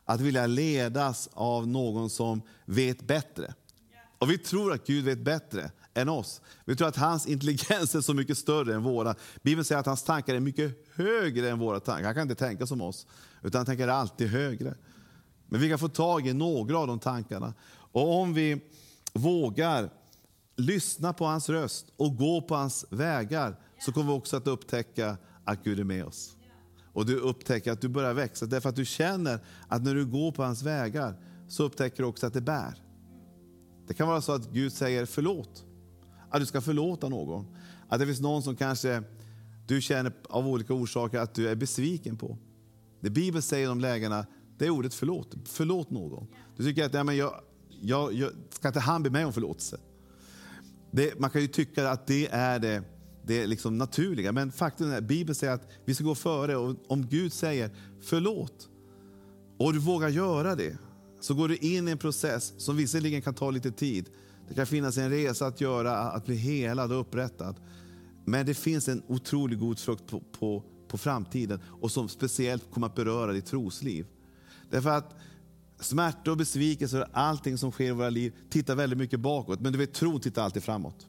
Att 0.04 0.20
vilja 0.20 0.46
ledas 0.46 1.28
av 1.32 1.68
någon 1.68 2.10
som 2.10 2.42
vet 2.64 3.06
bättre. 3.06 3.54
Och 4.18 4.30
vi 4.30 4.38
tror 4.38 4.72
att 4.72 4.86
Gud 4.86 5.04
vet 5.04 5.18
bättre 5.18 5.70
än 5.94 6.08
oss. 6.08 6.40
Vi 6.64 6.76
tror 6.76 6.88
att 6.88 6.96
hans 6.96 7.26
intelligens 7.26 7.94
är 7.94 8.00
så 8.00 8.14
mycket 8.14 8.38
större 8.38 8.74
än 8.74 8.82
våra. 8.82 9.14
Bibeln 9.42 9.64
säger 9.64 9.80
att 9.80 9.86
hans 9.86 10.02
tankar 10.02 10.34
är 10.34 10.40
mycket 10.40 10.84
högre 10.94 11.50
än 11.50 11.58
våra 11.58 11.80
tankar. 11.80 12.04
Han 12.04 12.14
kan 12.14 12.22
inte 12.22 12.34
tänka 12.34 12.66
som 12.66 12.80
oss, 12.80 13.06
utan 13.42 13.58
han 13.58 13.66
tänker 13.66 13.88
alltid 13.88 14.28
högre. 14.28 14.74
Men 15.48 15.60
vi 15.60 15.68
kan 15.68 15.78
få 15.78 15.88
tag 15.88 16.26
i 16.26 16.32
några 16.32 16.78
av 16.78 16.86
de 16.86 16.98
tankarna. 16.98 17.54
Och 17.92 18.20
om 18.20 18.34
vi 18.34 18.60
vågar 19.12 19.90
lyssna 20.56 21.12
på 21.12 21.24
hans 21.24 21.48
röst 21.48 21.86
och 21.96 22.16
gå 22.16 22.42
på 22.42 22.54
hans 22.54 22.84
vägar 22.90 23.56
så 23.80 23.92
kommer 23.92 24.12
vi 24.12 24.18
också 24.18 24.36
att 24.36 24.46
upptäcka 24.46 25.16
att 25.44 25.64
Gud 25.64 25.80
är 25.80 25.84
med 25.84 26.04
oss. 26.04 26.36
Och 26.92 27.06
du 27.06 27.16
upptäcker 27.16 27.72
att 27.72 27.80
du 27.80 27.88
börjar 27.88 28.14
växa 28.14 28.46
därför 28.46 28.68
att 28.68 28.76
du 28.76 28.84
känner 28.84 29.40
att 29.68 29.82
när 29.82 29.94
du 29.94 30.06
går 30.06 30.32
på 30.32 30.42
hans 30.42 30.62
vägar 30.62 31.14
så 31.48 31.64
upptäcker 31.64 32.02
du 32.02 32.08
också 32.08 32.26
att 32.26 32.32
det 32.32 32.40
bär. 32.40 32.82
Det 33.86 33.94
kan 33.94 34.08
vara 34.08 34.20
så 34.20 34.32
att 34.32 34.50
Gud 34.50 34.72
säger 34.72 35.06
förlåt. 35.06 35.64
Att 36.30 36.40
du 36.40 36.46
ska 36.46 36.60
förlåta 36.60 37.08
någon. 37.08 37.56
Att 37.88 38.00
det 38.00 38.06
finns 38.06 38.20
någon 38.20 38.42
som 38.42 38.56
kanske 38.56 39.02
du 39.66 39.80
känner 39.80 40.12
av 40.28 40.48
olika 40.48 40.74
orsaker 40.74 41.18
att 41.18 41.34
du 41.34 41.48
är 41.48 41.54
besviken 41.54 42.16
på. 42.16 42.38
Det 43.00 43.10
Bibeln 43.10 43.42
säger 43.42 43.70
om 43.70 43.80
lägena, 43.80 44.26
det 44.58 44.66
är 44.66 44.70
ordet 44.70 44.94
förlåt. 44.94 45.34
Förlåt 45.44 45.90
någon. 45.90 46.26
Du 46.56 46.64
tycker 46.64 46.84
att 46.84 46.94
ja, 46.94 47.04
men 47.04 47.16
jag, 47.16 47.40
jag, 47.80 48.12
jag, 48.12 48.30
ska 48.50 48.68
inte 48.68 48.80
han 48.80 49.02
be 49.02 49.10
mig 49.10 49.24
om 49.24 49.32
förlåtelse? 49.32 49.80
Det, 50.90 51.20
man 51.20 51.30
kan 51.30 51.40
ju 51.40 51.46
tycka 51.46 51.90
att 51.90 52.06
det 52.06 52.28
är 52.28 52.58
det, 52.58 52.82
det 53.26 53.46
liksom 53.46 53.78
naturliga, 53.78 54.32
men 54.32 54.52
faktum 54.52 54.90
är 54.90 54.98
att 54.98 55.04
Bibeln 55.04 55.34
säger 55.34 55.52
att 55.52 55.68
vi 55.84 55.94
ska 55.94 56.04
gå 56.04 56.14
före. 56.14 56.56
Och 56.56 56.76
om 56.86 57.06
Gud 57.06 57.32
säger 57.32 57.70
förlåt 58.00 58.68
och 59.58 59.72
du 59.72 59.78
vågar 59.78 60.08
göra 60.08 60.54
det, 60.54 60.78
så 61.20 61.34
går 61.34 61.48
du 61.48 61.56
in 61.56 61.88
i 61.88 61.90
en 61.90 61.98
process 61.98 62.54
som 62.58 62.76
visserligen 62.76 63.22
kan 63.22 63.34
ta 63.34 63.50
lite 63.50 63.70
tid. 63.70 64.10
Det 64.48 64.54
kan 64.54 64.66
finnas 64.66 64.98
en 64.98 65.10
resa 65.10 65.46
att 65.46 65.60
göra, 65.60 65.98
att 65.98 66.26
bli 66.26 66.36
helad 66.36 66.92
och 66.92 67.00
upprättad. 67.00 67.60
Men 68.24 68.46
det 68.46 68.54
finns 68.54 68.88
en 68.88 69.02
otroligt 69.06 69.58
god 69.58 69.78
frukt 69.78 70.06
på, 70.06 70.20
på, 70.20 70.62
på 70.88 70.98
framtiden 70.98 71.60
och 71.80 71.90
som 71.90 72.08
speciellt 72.08 72.70
kommer 72.70 72.86
att 72.86 72.94
beröra 72.94 73.32
ditt 73.32 73.46
trosliv. 73.46 74.06
Därför 74.70 74.90
att 74.90 75.14
smärta 75.80 76.30
och 76.30 76.36
besvikelse 76.36 77.02
och 77.02 77.08
allting 77.12 77.58
som 77.58 77.72
sker 77.72 77.88
i 77.88 77.90
våra 77.90 78.10
liv 78.10 78.34
tittar 78.50 78.74
väldigt 78.74 78.98
mycket 78.98 79.20
bakåt. 79.20 79.60
Men 79.60 79.72
du 79.72 79.78
vet, 79.78 79.94
tro 79.94 80.18
tittar 80.18 80.42
alltid 80.42 80.62
framåt. 80.62 81.06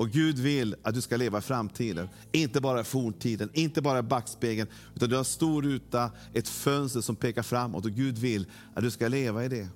Och 0.00 0.10
Gud 0.10 0.38
vill 0.38 0.76
att 0.82 0.94
du 0.94 1.00
ska 1.00 1.16
leva 1.16 1.38
i 1.38 1.40
framtiden. 1.40 2.08
Inte 2.32 2.60
bara 2.60 2.80
i 2.80 2.84
forntiden, 2.84 3.50
inte 3.52 3.82
bara 3.82 3.98
i 3.98 4.02
backspegeln. 4.02 4.68
Utan 4.94 5.08
du 5.08 5.14
har 5.14 5.18
en 5.18 5.24
stor 5.24 5.62
ruta, 5.62 6.10
ett 6.34 6.48
fönster 6.48 7.00
som 7.00 7.16
pekar 7.16 7.42
framåt. 7.42 7.84
Och 7.84 7.90
Gud 7.90 8.18
vill 8.18 8.46
att 8.74 8.82
du 8.82 8.90
ska 8.90 9.08
leva 9.08 9.44
i 9.44 9.48
det. 9.48 9.68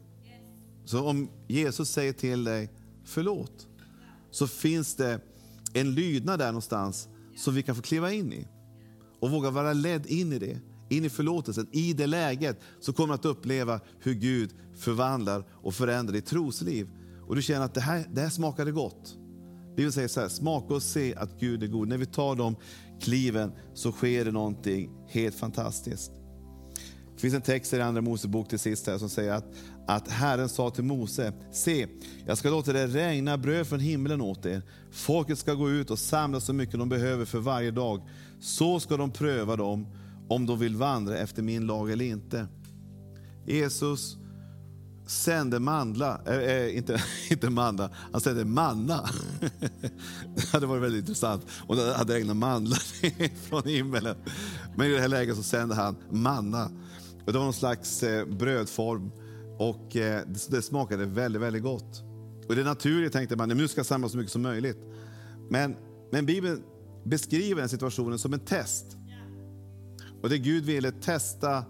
Så 0.85 1.09
om 1.09 1.29
Jesus 1.49 1.90
säger 1.90 2.12
till 2.12 2.45
dig, 2.45 2.71
förlåt. 3.05 3.69
Så 4.31 4.47
finns 4.47 4.95
det 4.95 5.21
en 5.73 5.95
lydnad 5.95 6.38
där 6.38 6.47
någonstans 6.47 7.09
som 7.37 7.55
vi 7.55 7.62
kan 7.62 7.77
få 7.77 7.83
kliva 7.83 8.12
in 8.12 8.33
i. 8.33 8.49
Och 9.21 9.31
våga 9.31 9.51
vara 9.51 9.73
ledd 9.73 10.07
in 10.07 10.33
i 10.33 10.38
det 10.38 10.61
in 10.97 11.05
i 11.05 11.09
förlåtelsen. 11.09 11.67
I 11.73 11.93
det 11.93 12.07
läget 12.07 12.61
så 12.81 12.93
kommer 12.93 13.09
du 13.09 13.15
att 13.15 13.25
uppleva 13.25 13.81
hur 14.01 14.15
Gud 14.15 14.51
förvandlar 14.77 15.45
och 15.53 15.75
förändrar 15.75 16.13
ditt 16.13 16.27
trosliv. 16.27 16.89
Och 17.29 17.37
du 17.37 17.43
känner 17.43 17.65
att 17.65 17.75
det 17.75 17.81
här, 17.81 18.07
det 18.13 18.21
här 18.21 18.31
smakade 18.31 18.73
gott. 18.73 19.17
Bibeln 19.77 19.93
säger 19.93 20.09
så 20.09 20.21
här, 20.21 20.29
smaka 20.29 20.75
och 20.75 20.83
se 20.83 21.15
att 21.15 21.41
Gud 21.41 21.63
är 21.63 21.67
god. 21.67 21.89
När 21.89 21.99
vi 21.99 22.07
tar 22.07 22.37
de 22.37 22.57
kliven 23.01 23.53
så 23.75 23.93
sker 23.93 24.25
det 24.25 24.33
någonting 24.33 24.91
helt 25.09 25.35
fantastiskt. 25.35 26.13
Det 27.15 27.21
finns 27.21 27.35
en 27.35 27.43
text 27.43 27.73
i 27.73 27.81
Andra 27.81 28.03
Mosebok 28.03 28.49
till 28.49 28.59
sist 28.59 28.87
här 28.87 28.99
som 28.99 29.09
säger 29.09 29.33
att, 29.33 29.45
att 29.87 30.09
Herren 30.09 30.49
sa 30.49 30.71
till 30.71 30.85
Mose, 30.85 31.33
se, 31.53 31.87
jag 32.27 32.39
ska 32.39 32.51
låta 32.51 32.73
det 32.73 32.87
regna 32.87 33.39
bröd 33.39 33.67
från 33.67 33.81
himlen 33.81 34.21
åt 34.21 34.47
er. 34.47 34.63
Folket 34.91 35.39
ska 35.39 35.55
gå 35.55 35.71
ut 35.71 35.91
och 35.91 35.99
samla 35.99 36.41
så 36.41 36.53
mycket 36.53 36.79
de 36.79 36.89
behöver 36.89 37.25
för 37.25 37.39
varje 37.39 37.71
dag. 37.71 38.09
Så 38.41 38.81
ska 38.81 38.97
de 38.97 39.11
pröva 39.11 39.57
dem 39.57 39.87
om 40.29 40.47
de 40.47 40.59
vill 40.59 40.77
vandra 40.77 41.19
efter 41.19 41.43
min 41.43 41.67
lag 41.67 41.91
eller 41.91 42.05
inte. 42.05 42.47
Jesus 43.47 44.17
sände 45.07 45.61
mandla, 45.61 46.21
äh, 46.27 46.77
inte, 46.77 47.03
inte 47.31 47.51
mandla, 47.51 47.91
han 48.13 48.21
sände 48.21 48.45
manna. 48.45 49.09
det 50.37 50.49
hade 50.53 50.67
varit 50.67 50.83
väldigt 50.83 51.01
intressant 51.01 51.47
om 51.67 51.77
det 51.77 51.95
hade 51.95 52.15
regnat 52.15 52.37
mandlar 52.37 52.79
från 53.49 53.63
himmelen. 53.65 54.17
Men 54.77 54.87
i 54.87 54.91
det 54.91 55.01
här 55.01 55.09
läget 55.09 55.37
så 55.37 55.43
sände 55.43 55.75
han 55.75 55.97
manna. 56.11 56.71
Det 57.27 57.33
var 57.33 57.41
någon 57.41 57.53
slags 57.53 58.03
eh, 58.03 58.27
brödform 58.27 59.11
och 59.59 59.97
eh, 59.97 60.23
det, 60.27 60.51
det, 60.51 60.63
smakade 60.63 61.05
väldigt, 61.05 61.43
väldigt 61.43 61.63
gott. 61.63 62.03
Och 62.49 62.57
det 62.57 62.65
naturliga 62.65 63.11
tänkte 63.11 63.37
man, 63.37 63.49
nu 63.49 63.69
ska 63.69 63.79
jag 63.79 63.87
samla 63.87 64.09
så 64.09 64.17
mycket 64.17 64.33
som 64.33 64.43
möjligt. 64.43 64.79
Men, 65.51 65.77
men 66.13 66.27
Bibeln 66.27 66.63
beskriver 67.05 67.61
den 67.61 67.69
situationen 67.69 68.19
som 68.19 68.33
en 68.33 68.41
test. 68.41 68.97
Och 70.25 70.31
det 70.31 70.39
Gud 70.39 70.65
ville 70.65 70.93
testa 70.93 71.65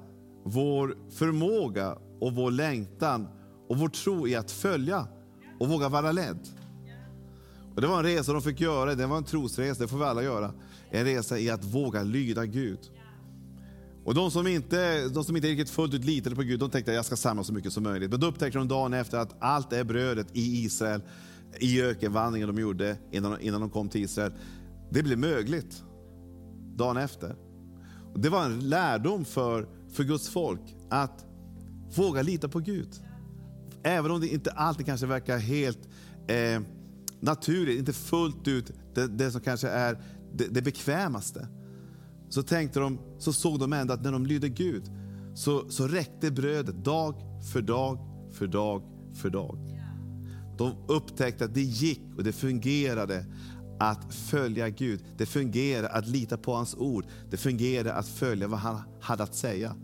vår 0.45 0.97
förmåga 1.11 1.99
och 2.21 2.35
vår 2.35 2.51
längtan 2.51 3.29
och 3.69 3.79
vår 3.79 3.89
tro 3.89 4.29
i 4.29 4.35
att 4.35 4.51
följa 4.51 5.09
och 5.61 5.69
våga 5.69 5.89
vara 5.89 6.13
ledd. 6.13 6.39
Och 7.75 7.81
det 7.81 7.87
var 7.87 7.99
en 7.99 8.05
resa 8.05 8.33
de 8.33 8.43
fick 8.43 8.61
göra, 8.61 8.95
det 8.95 9.07
var 9.07 9.17
en 9.17 9.25
trosresa, 9.25 9.83
det 9.83 9.89
får 9.89 9.99
vi 9.99 10.05
alla 10.05 10.23
göra. 10.23 10.53
En 10.91 11.05
resa 11.05 11.39
i 11.39 11.51
att 11.51 11.65
våga 11.65 12.03
lyda 12.03 12.47
Gud. 12.47 12.79
Och 14.05 14.15
de 14.15 14.31
som 14.31 14.47
inte, 14.47 15.09
de 15.09 15.25
som 15.25 15.37
inte 15.37 15.49
riktigt 15.49 15.71
fullt 15.71 15.95
ut 15.95 16.05
litade 16.05 16.37
på 16.37 16.43
Gud, 16.43 16.61
de 16.61 16.71
tänkte 16.71 16.91
att 16.91 16.97
jag 16.97 17.05
ska 17.05 17.17
samla 17.17 17.45
så 17.45 17.53
mycket 17.53 17.73
som 17.73 17.83
möjligt. 17.83 18.11
Men 18.11 18.21
då 18.21 18.27
upptäckte 18.27 18.59
de 18.59 18.69
dagen 18.69 18.95
efter 18.95 19.19
att 19.19 19.37
allt 19.39 19.71
det 19.71 19.85
brödet 19.85 20.27
i 20.33 20.65
Israel, 20.65 21.03
i 21.59 21.83
ökenvandringen 21.83 22.49
de 22.49 22.61
gjorde 22.61 22.97
innan, 23.11 23.41
innan 23.41 23.61
de 23.61 23.71
kom 23.71 23.89
till 23.89 24.03
Israel, 24.05 24.33
det 24.91 25.03
blev 25.03 25.19
mögligt 25.19 25.83
dagen 26.77 26.97
efter. 26.97 27.37
Det 28.15 28.29
var 28.29 28.45
en 28.45 28.69
lärdom 28.69 29.25
för, 29.25 29.69
för 29.93 30.05
Guds 30.05 30.29
folk 30.29 30.77
att 30.91 31.25
våga 31.97 32.23
lita 32.23 32.49
på 32.49 32.61
Gud. 32.61 32.89
Även 33.83 34.11
om 34.11 34.21
det 34.21 34.29
inte 34.29 34.51
alltid 34.51 34.87
kanske 34.87 35.07
verkar 35.07 35.39
helt 35.39 35.89
eh, 36.29 36.61
naturligt, 37.21 37.79
inte 37.79 37.93
fullt 37.93 38.49
ut 38.49 38.73
det, 38.95 39.07
det 39.07 39.31
som 39.31 39.41
kanske 39.41 39.69
är 39.69 39.99
det, 40.33 40.47
det 40.47 40.63
bekvämaste. 40.63 41.49
Så 42.29 42.43
tänkte 42.43 42.81
de, 42.81 42.99
så 43.19 43.33
såg 43.33 43.59
de 43.59 43.73
ändå 43.73 43.95
att 43.95 44.03
när 44.03 44.13
de 44.13 44.27
lydde 44.27 44.49
Gud 44.49 44.85
så, 45.35 45.71
så 45.71 45.89
räckte 45.89 46.31
brödet 46.31 46.85
dag 46.85 47.15
för 47.53 47.63
dag, 47.63 47.99
för 48.33 48.47
dag, 48.47 48.83
för 49.15 49.31
dag. 49.31 49.59
De 50.59 50.73
upptäckte 50.89 51.45
att 51.45 51.55
det 51.55 51.63
gick 51.63 52.03
och 52.17 52.25
det 52.25 52.33
fungerade 52.33 53.27
att 53.91 54.15
följa 54.15 54.69
Gud. 54.69 55.05
Det 55.17 55.27
fungerar 55.27 55.89
att 55.89 56.07
lita 56.07 56.37
på 56.37 56.55
hans 56.55 56.75
ord. 56.75 57.07
Det 57.31 57.37
fungerar 57.37 57.95
att 57.95 58.09
följa 58.09 58.49
vad 58.49 58.59
han 58.59 58.81
hade 59.01 59.23
att 59.23 59.35
säga. 59.35 59.77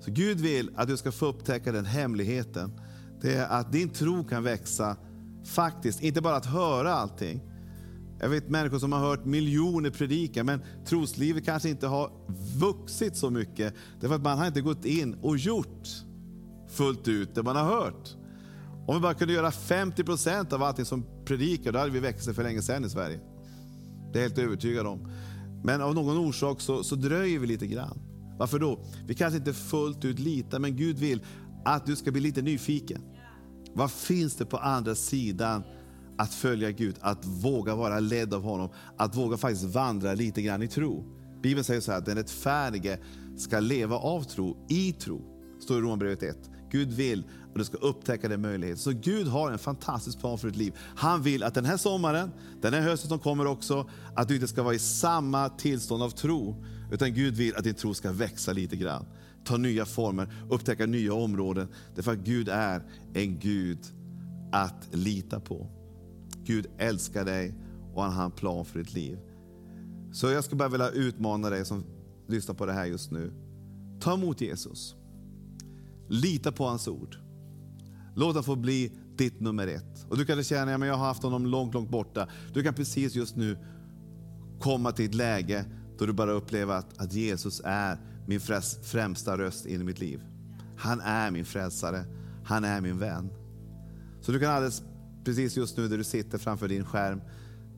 Så 0.00 0.10
Gud 0.10 0.40
vill 0.40 0.70
att 0.76 0.88
du 0.88 0.96
ska 0.96 1.12
få 1.12 1.26
upptäcka 1.26 1.72
den 1.72 1.84
hemligheten. 1.84 2.80
Det 3.20 3.34
är 3.34 3.48
att 3.48 3.72
din 3.72 3.88
tro 3.88 4.24
kan 4.24 4.42
växa, 4.42 4.96
faktiskt, 5.44 6.02
inte 6.02 6.20
bara 6.20 6.36
att 6.36 6.46
höra 6.46 6.94
allting. 6.94 7.42
Jag 8.20 8.28
vet 8.28 8.48
människor 8.48 8.78
som 8.78 8.92
har 8.92 9.00
hört 9.00 9.24
miljoner 9.24 9.90
predika, 9.90 10.44
men 10.44 10.62
troslivet 10.86 11.44
kanske 11.44 11.68
inte 11.68 11.86
har 11.86 12.10
vuxit 12.58 13.16
så 13.16 13.30
mycket. 13.30 13.74
Därför 14.00 14.14
att 14.14 14.22
man 14.22 14.38
har 14.38 14.46
inte 14.46 14.60
gått 14.60 14.84
in 14.84 15.14
och 15.14 15.36
gjort 15.36 15.88
fullt 16.68 17.08
ut 17.08 17.34
det 17.34 17.42
man 17.42 17.56
har 17.56 17.64
hört. 17.64 18.16
Om 18.86 18.94
vi 18.94 19.00
bara 19.00 19.14
kunde 19.14 19.34
göra 19.34 19.50
50 19.50 20.04
procent 20.04 20.52
av 20.52 20.62
allting 20.62 20.84
som 20.84 21.06
predikar, 21.24 21.72
då 21.72 21.78
hade 21.78 21.90
vi 21.90 22.00
växt 22.00 22.34
för 22.34 22.42
länge 22.42 22.62
sedan 22.62 22.84
i 22.84 22.90
Sverige. 22.90 23.20
Det 24.14 24.18
är 24.18 24.22
jag 24.22 24.28
helt 24.28 24.38
övertygad 24.38 24.86
om. 24.86 25.08
Men 25.64 25.80
av 25.80 25.94
någon 25.94 26.16
orsak 26.18 26.60
så, 26.60 26.84
så 26.84 26.94
dröjer 26.94 27.38
vi 27.38 27.46
lite 27.46 27.66
grann. 27.66 27.98
Varför 28.38 28.58
då? 28.58 28.78
Vi 29.06 29.14
kanske 29.14 29.38
inte 29.38 29.52
fullt 29.52 30.04
ut 30.04 30.18
litar, 30.18 30.58
men 30.58 30.76
Gud 30.76 30.98
vill 30.98 31.22
att 31.64 31.86
du 31.86 31.96
ska 31.96 32.10
bli 32.10 32.20
lite 32.20 32.42
nyfiken. 32.42 33.00
Vad 33.72 33.90
finns 33.90 34.36
det 34.36 34.44
på 34.44 34.56
andra 34.56 34.94
sidan 34.94 35.62
att 36.18 36.34
följa 36.34 36.70
Gud, 36.70 36.96
att 37.00 37.26
våga 37.26 37.74
vara 37.74 38.00
ledd 38.00 38.34
av 38.34 38.42
honom, 38.42 38.68
att 38.96 39.16
våga 39.16 39.36
faktiskt 39.36 39.64
vandra 39.64 40.14
lite 40.14 40.42
grann 40.42 40.62
i 40.62 40.68
tro. 40.68 41.04
Bibeln 41.42 41.64
säger 41.64 41.80
så 41.80 41.92
här, 41.92 41.98
att 41.98 42.06
den 42.06 42.16
rättfärdige 42.16 42.98
ska 43.36 43.60
leva 43.60 43.96
av 43.96 44.22
tro, 44.22 44.66
i 44.68 44.92
tro. 44.92 45.22
Står 45.60 45.78
i 45.78 45.80
Romarbrevet 45.80 46.22
1. 46.22 46.50
Gud 46.70 46.92
vill 46.92 47.24
och 47.54 47.58
du 47.58 47.64
ska 47.64 47.76
upptäcka 47.76 48.28
den 48.28 48.40
möjligheten. 48.40 48.78
Så 48.78 48.90
Gud 48.90 49.26
har 49.26 49.52
en 49.52 49.58
fantastisk 49.58 50.20
plan 50.20 50.38
för 50.38 50.48
ditt 50.48 50.56
liv. 50.56 50.74
Han 50.96 51.22
vill 51.22 51.42
att 51.42 51.54
den 51.54 51.64
här 51.64 51.76
sommaren, 51.76 52.30
den 52.60 52.74
här 52.74 52.80
hösten 52.80 53.08
som 53.08 53.18
kommer 53.18 53.46
också, 53.46 53.90
att 54.14 54.28
du 54.28 54.34
inte 54.34 54.48
ska 54.48 54.62
vara 54.62 54.74
i 54.74 54.78
samma 54.78 55.48
tillstånd 55.48 56.02
av 56.02 56.10
tro. 56.10 56.64
Utan 56.92 57.14
Gud 57.14 57.34
vill 57.34 57.56
att 57.56 57.64
din 57.64 57.74
tro 57.74 57.94
ska 57.94 58.12
växa 58.12 58.52
lite 58.52 58.76
grann. 58.76 59.06
Ta 59.44 59.56
nya 59.56 59.86
former, 59.86 60.34
upptäcka 60.50 60.86
nya 60.86 61.14
områden. 61.14 61.68
Därför 61.94 62.12
att 62.12 62.18
Gud 62.18 62.48
är 62.48 62.82
en 63.14 63.38
Gud 63.38 63.78
att 64.52 64.88
lita 64.92 65.40
på. 65.40 65.66
Gud 66.44 66.66
älskar 66.78 67.24
dig 67.24 67.54
och 67.94 68.02
han 68.02 68.12
har 68.12 68.24
en 68.24 68.30
plan 68.30 68.64
för 68.64 68.78
ditt 68.78 68.94
liv. 68.94 69.18
Så 70.12 70.30
jag 70.30 70.44
skulle 70.44 70.58
bara 70.58 70.68
vilja 70.68 70.90
utmana 70.90 71.50
dig 71.50 71.64
som 71.64 71.84
lyssnar 72.28 72.54
på 72.54 72.66
det 72.66 72.72
här 72.72 72.84
just 72.84 73.10
nu. 73.10 73.32
Ta 74.00 74.14
emot 74.14 74.40
Jesus. 74.40 74.94
Lita 76.08 76.52
på 76.52 76.64
hans 76.64 76.88
ord. 76.88 77.23
Låt 78.14 78.28
honom 78.28 78.44
få 78.44 78.56
bli 78.56 78.92
ditt 79.16 79.40
nummer 79.40 79.66
ett. 79.66 80.06
Och 80.08 80.18
Du 80.18 80.24
kan 80.24 80.44
känna 80.44 80.74
att 80.74 80.86
jag 80.86 80.96
har 80.96 81.06
haft 81.06 81.22
honom 81.22 81.46
långt, 81.46 81.74
långt 81.74 81.90
borta. 81.90 82.28
Du 82.52 82.62
kan 82.62 82.74
precis 82.74 83.14
just 83.14 83.36
nu 83.36 83.58
komma 84.60 84.92
till 84.92 85.04
ett 85.04 85.14
läge 85.14 85.64
då 85.98 86.06
du 86.06 86.12
bara 86.12 86.32
upplever 86.32 86.74
att, 86.74 86.98
att 86.98 87.12
Jesus 87.12 87.60
är 87.64 87.98
min 88.26 88.40
främsta 88.82 89.38
röst 89.38 89.66
in 89.66 89.80
i 89.80 89.84
mitt 89.84 90.00
liv. 90.00 90.20
Han 90.76 91.00
är 91.00 91.30
min 91.30 91.44
frälsare. 91.44 92.04
Han 92.44 92.64
är 92.64 92.80
min 92.80 92.98
vän. 92.98 93.30
Så 94.20 94.32
du 94.32 94.40
kan 94.40 94.50
alldeles 94.50 94.82
precis 95.24 95.56
just 95.56 95.76
nu 95.76 95.88
där 95.88 95.98
du 95.98 96.04
sitter 96.04 96.38
framför 96.38 96.68
din 96.68 96.84
skärm, 96.84 97.20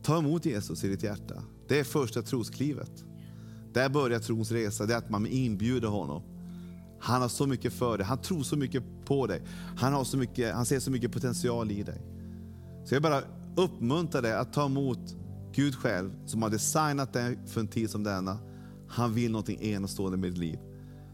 ta 0.03 0.18
emot 0.18 0.46
Jesus 0.46 0.85
i 0.85 0.88
ditt 0.88 1.03
hjärta. 1.03 1.42
Det 1.68 1.81
är 1.81 1.85
första 1.85 2.22
trosklivet. 2.22 3.05
Där 3.72 3.88
börjar 3.88 4.18
trons 4.18 4.51
resa, 4.51 4.87
det 4.87 4.94
är 4.94 4.99
att 4.99 5.11
man 5.11 5.27
inbjuder 5.27 5.88
honom. 5.88 6.22
Han 7.00 7.22
har 7.22 7.28
så 7.28 7.46
mycket 7.46 7.72
för 7.72 7.98
dig, 7.98 8.06
han 8.06 8.18
tror 8.18 8.42
så 8.42 8.56
mycket 8.56 8.82
på 9.04 9.26
dig. 9.26 9.42
Han, 9.76 9.92
har 9.92 10.04
så 10.04 10.16
mycket, 10.16 10.54
han 10.54 10.66
ser 10.66 10.80
så 10.80 10.90
mycket 10.90 11.12
potential 11.12 11.70
i 11.70 11.82
dig. 11.82 12.02
Så 12.85 12.94
jag 12.94 13.02
bara 13.02 13.22
uppmuntrar 13.56 14.22
dig 14.22 14.32
att 14.32 14.52
ta 14.52 14.66
emot 14.66 15.16
Gud 15.52 15.74
själv 15.74 16.11
som 16.26 16.42
har 16.42 16.50
designat 16.50 17.12
dig 17.12 17.38
för 17.46 17.61
en 17.61 17.68
tid 17.68 17.90
som 17.90 18.02
denna. 18.02 18.38
Han 18.88 19.14
vill 19.14 19.30
någonting 19.30 19.61
enastående 19.61 20.16
med 20.16 20.30
ditt 20.30 20.38
liv. 20.38 20.59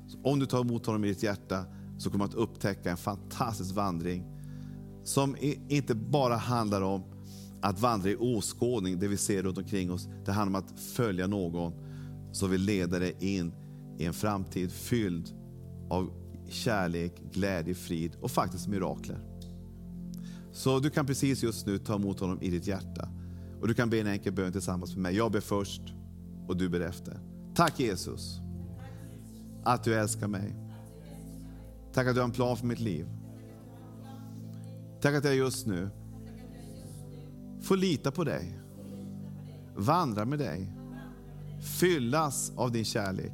Så 0.09 0.19
om 0.23 0.39
du 0.39 0.47
tar 0.47 0.61
emot 0.61 0.87
honom 0.87 1.05
i 1.05 1.09
ditt 1.09 1.23
hjärta 1.23 1.65
så 1.99 2.11
kommer 2.11 2.25
du 2.25 2.31
att 2.31 2.37
upptäcka 2.37 2.91
en 2.91 2.97
fantastisk 2.97 3.75
vandring 3.75 4.25
som 5.05 5.37
inte 5.69 5.95
bara 5.95 6.37
handlar 6.37 6.83
om 6.83 7.03
att 7.63 7.81
vandra 7.81 8.11
i 8.11 8.17
åskådning, 8.17 8.99
det 8.99 9.09
vi 9.09 9.17
ser 9.17 9.43
runt 9.43 9.59
omkring 9.59 9.93
oss. 9.93 10.09
Det 10.25 10.33
handlar 10.33 10.61
om 10.61 10.67
att 10.67 10.81
följa 10.81 11.27
någon 11.27 11.73
som 12.33 12.51
vill 12.51 12.61
leda 12.61 12.99
dig 12.99 13.17
in 13.21 13.53
i 13.99 14.05
en 14.05 14.13
framtid 14.13 14.73
fylld 14.73 15.42
av 15.93 16.11
kärlek, 16.49 17.13
glädje, 17.33 17.75
frid 17.75 18.17
och 18.21 18.31
faktiskt 18.31 18.69
mirakler. 18.69 19.19
Så 20.53 20.79
du 20.79 20.91
kan 20.91 21.07
precis 21.07 21.43
just 21.43 21.67
nu 21.67 21.79
ta 21.79 21.95
emot 21.95 22.21
honom 22.21 22.43
i 22.43 22.51
ditt 22.51 22.67
hjärta. 22.67 23.09
Och 23.61 23.69
du 23.69 23.75
kan 23.75 23.91
be 23.91 24.01
en 24.01 24.07
enkel 24.07 24.33
bön 24.33 24.53
tillsammans 24.53 24.95
med 24.95 25.03
mig. 25.03 25.17
Jag 25.17 25.33
ber 25.33 25.41
först 25.41 25.83
och 26.49 26.57
du 26.57 26.69
ber 26.69 26.81
efter. 26.81 27.21
Tack 27.55 27.81
Jesus 27.81 28.41
att 29.65 29.85
du 29.85 29.95
älskar 29.95 30.29
mig. 30.29 30.55
Tack 31.93 32.07
att 32.07 32.15
du 32.15 32.21
har 32.21 32.29
en 32.29 32.35
plan 32.35 32.57
för 32.57 32.67
mitt 32.67 32.81
liv. 32.81 33.07
Tack 35.01 35.15
att 35.15 35.25
jag 35.25 35.35
just 35.35 35.67
nu 35.67 35.91
får 37.63 37.77
lita 37.77 38.11
på 38.11 38.25
dig, 38.25 38.61
vandra 39.77 40.25
med 40.25 40.39
dig, 40.39 40.73
fyllas 41.81 42.53
av 42.57 42.73
din 42.73 42.85
kärlek. 42.85 43.33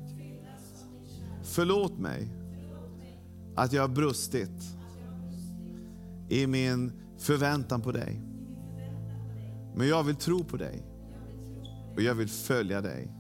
Förlåt 1.42 1.98
mig 1.98 2.37
att 3.58 3.72
jag 3.72 3.82
har 3.82 3.88
brustit 3.88 4.76
i 6.28 6.46
min 6.46 6.92
förväntan 7.18 7.80
på 7.80 7.92
dig. 7.92 8.22
Men 9.74 9.88
jag 9.88 10.04
vill 10.04 10.16
tro 10.16 10.44
på 10.44 10.56
dig 10.56 10.82
och 11.94 12.02
jag 12.02 12.14
vill 12.14 12.28
följa 12.28 12.80
dig. 12.80 13.12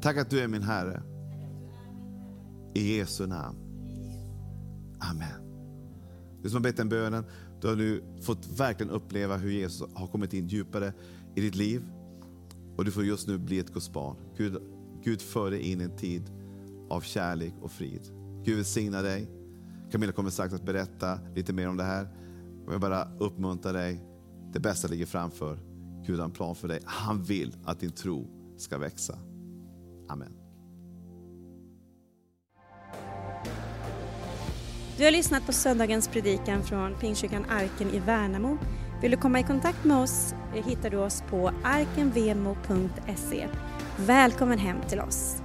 Tack 0.00 0.16
att 0.16 0.30
du 0.30 0.40
är 0.40 0.48
min 0.48 0.62
Herre. 0.62 1.02
I 2.74 2.96
Jesu 2.96 3.26
namn. 3.26 3.58
Amen. 4.98 5.42
Du 6.42 6.50
som 6.50 6.56
har 6.56 6.62
bett 6.62 6.76
den 6.76 6.88
bönen, 6.88 7.24
Du 7.60 7.68
har 7.68 7.76
nu 7.76 8.02
fått 8.22 8.46
verkligen 8.58 8.90
uppleva 8.92 9.36
hur 9.36 9.50
Jesus 9.50 9.88
har 9.94 10.06
kommit 10.06 10.32
in 10.32 10.48
djupare 10.48 10.92
i 11.34 11.40
ditt 11.40 11.54
liv. 11.54 11.82
Och 12.76 12.84
du 12.84 12.90
får 12.90 13.04
just 13.04 13.28
nu 13.28 13.38
bli 13.38 13.58
ett 13.58 13.72
Guds 13.72 13.92
barn. 13.92 14.16
Gud, 14.36 14.62
Gud 15.04 15.20
för 15.20 15.50
dig 15.50 15.60
in 15.60 15.80
i 15.80 15.84
en 15.84 15.96
tid 15.96 16.22
av 16.90 17.00
kärlek 17.00 17.54
och 17.62 17.70
frid. 17.70 18.21
Gud 18.44 18.56
välsigna 18.56 19.02
dig. 19.02 19.30
Camilla 19.90 20.12
kommer 20.12 20.30
strax 20.30 20.54
att 20.54 20.62
berätta 20.62 21.18
lite 21.34 21.52
mer 21.52 21.68
om 21.68 21.76
det 21.76 21.84
här. 21.84 22.08
Jag 22.64 22.70
vill 22.70 22.80
bara 22.80 23.08
uppmuntra 23.18 23.72
dig. 23.72 24.04
Det 24.52 24.60
bästa 24.60 24.88
ligger 24.88 25.06
framför. 25.06 25.58
Gud 26.06 26.18
har 26.18 26.24
en 26.24 26.32
plan 26.32 26.54
för 26.54 26.68
dig. 26.68 26.80
Han 26.84 27.22
vill 27.22 27.56
att 27.64 27.80
din 27.80 27.92
tro 27.92 28.26
ska 28.58 28.78
växa. 28.78 29.18
Amen. 30.08 30.32
Du 34.96 35.04
har 35.04 35.10
lyssnat 35.10 35.46
på 35.46 35.52
söndagens 35.52 36.08
predikan 36.08 36.62
från 36.62 36.94
Pingstkyrkan 36.94 37.44
Arken 37.50 37.90
i 37.90 37.98
Värnamo. 37.98 38.58
Vill 39.02 39.10
du 39.10 39.16
komma 39.16 39.40
i 39.40 39.42
kontakt 39.42 39.84
med 39.84 39.96
oss 39.96 40.34
eh, 40.54 40.66
hittar 40.66 40.90
du 40.90 40.96
oss 40.96 41.22
på 41.30 41.52
arkenvemo.se. 41.64 43.48
Välkommen 43.98 44.58
hem 44.58 44.76
till 44.88 45.00
oss. 45.00 45.41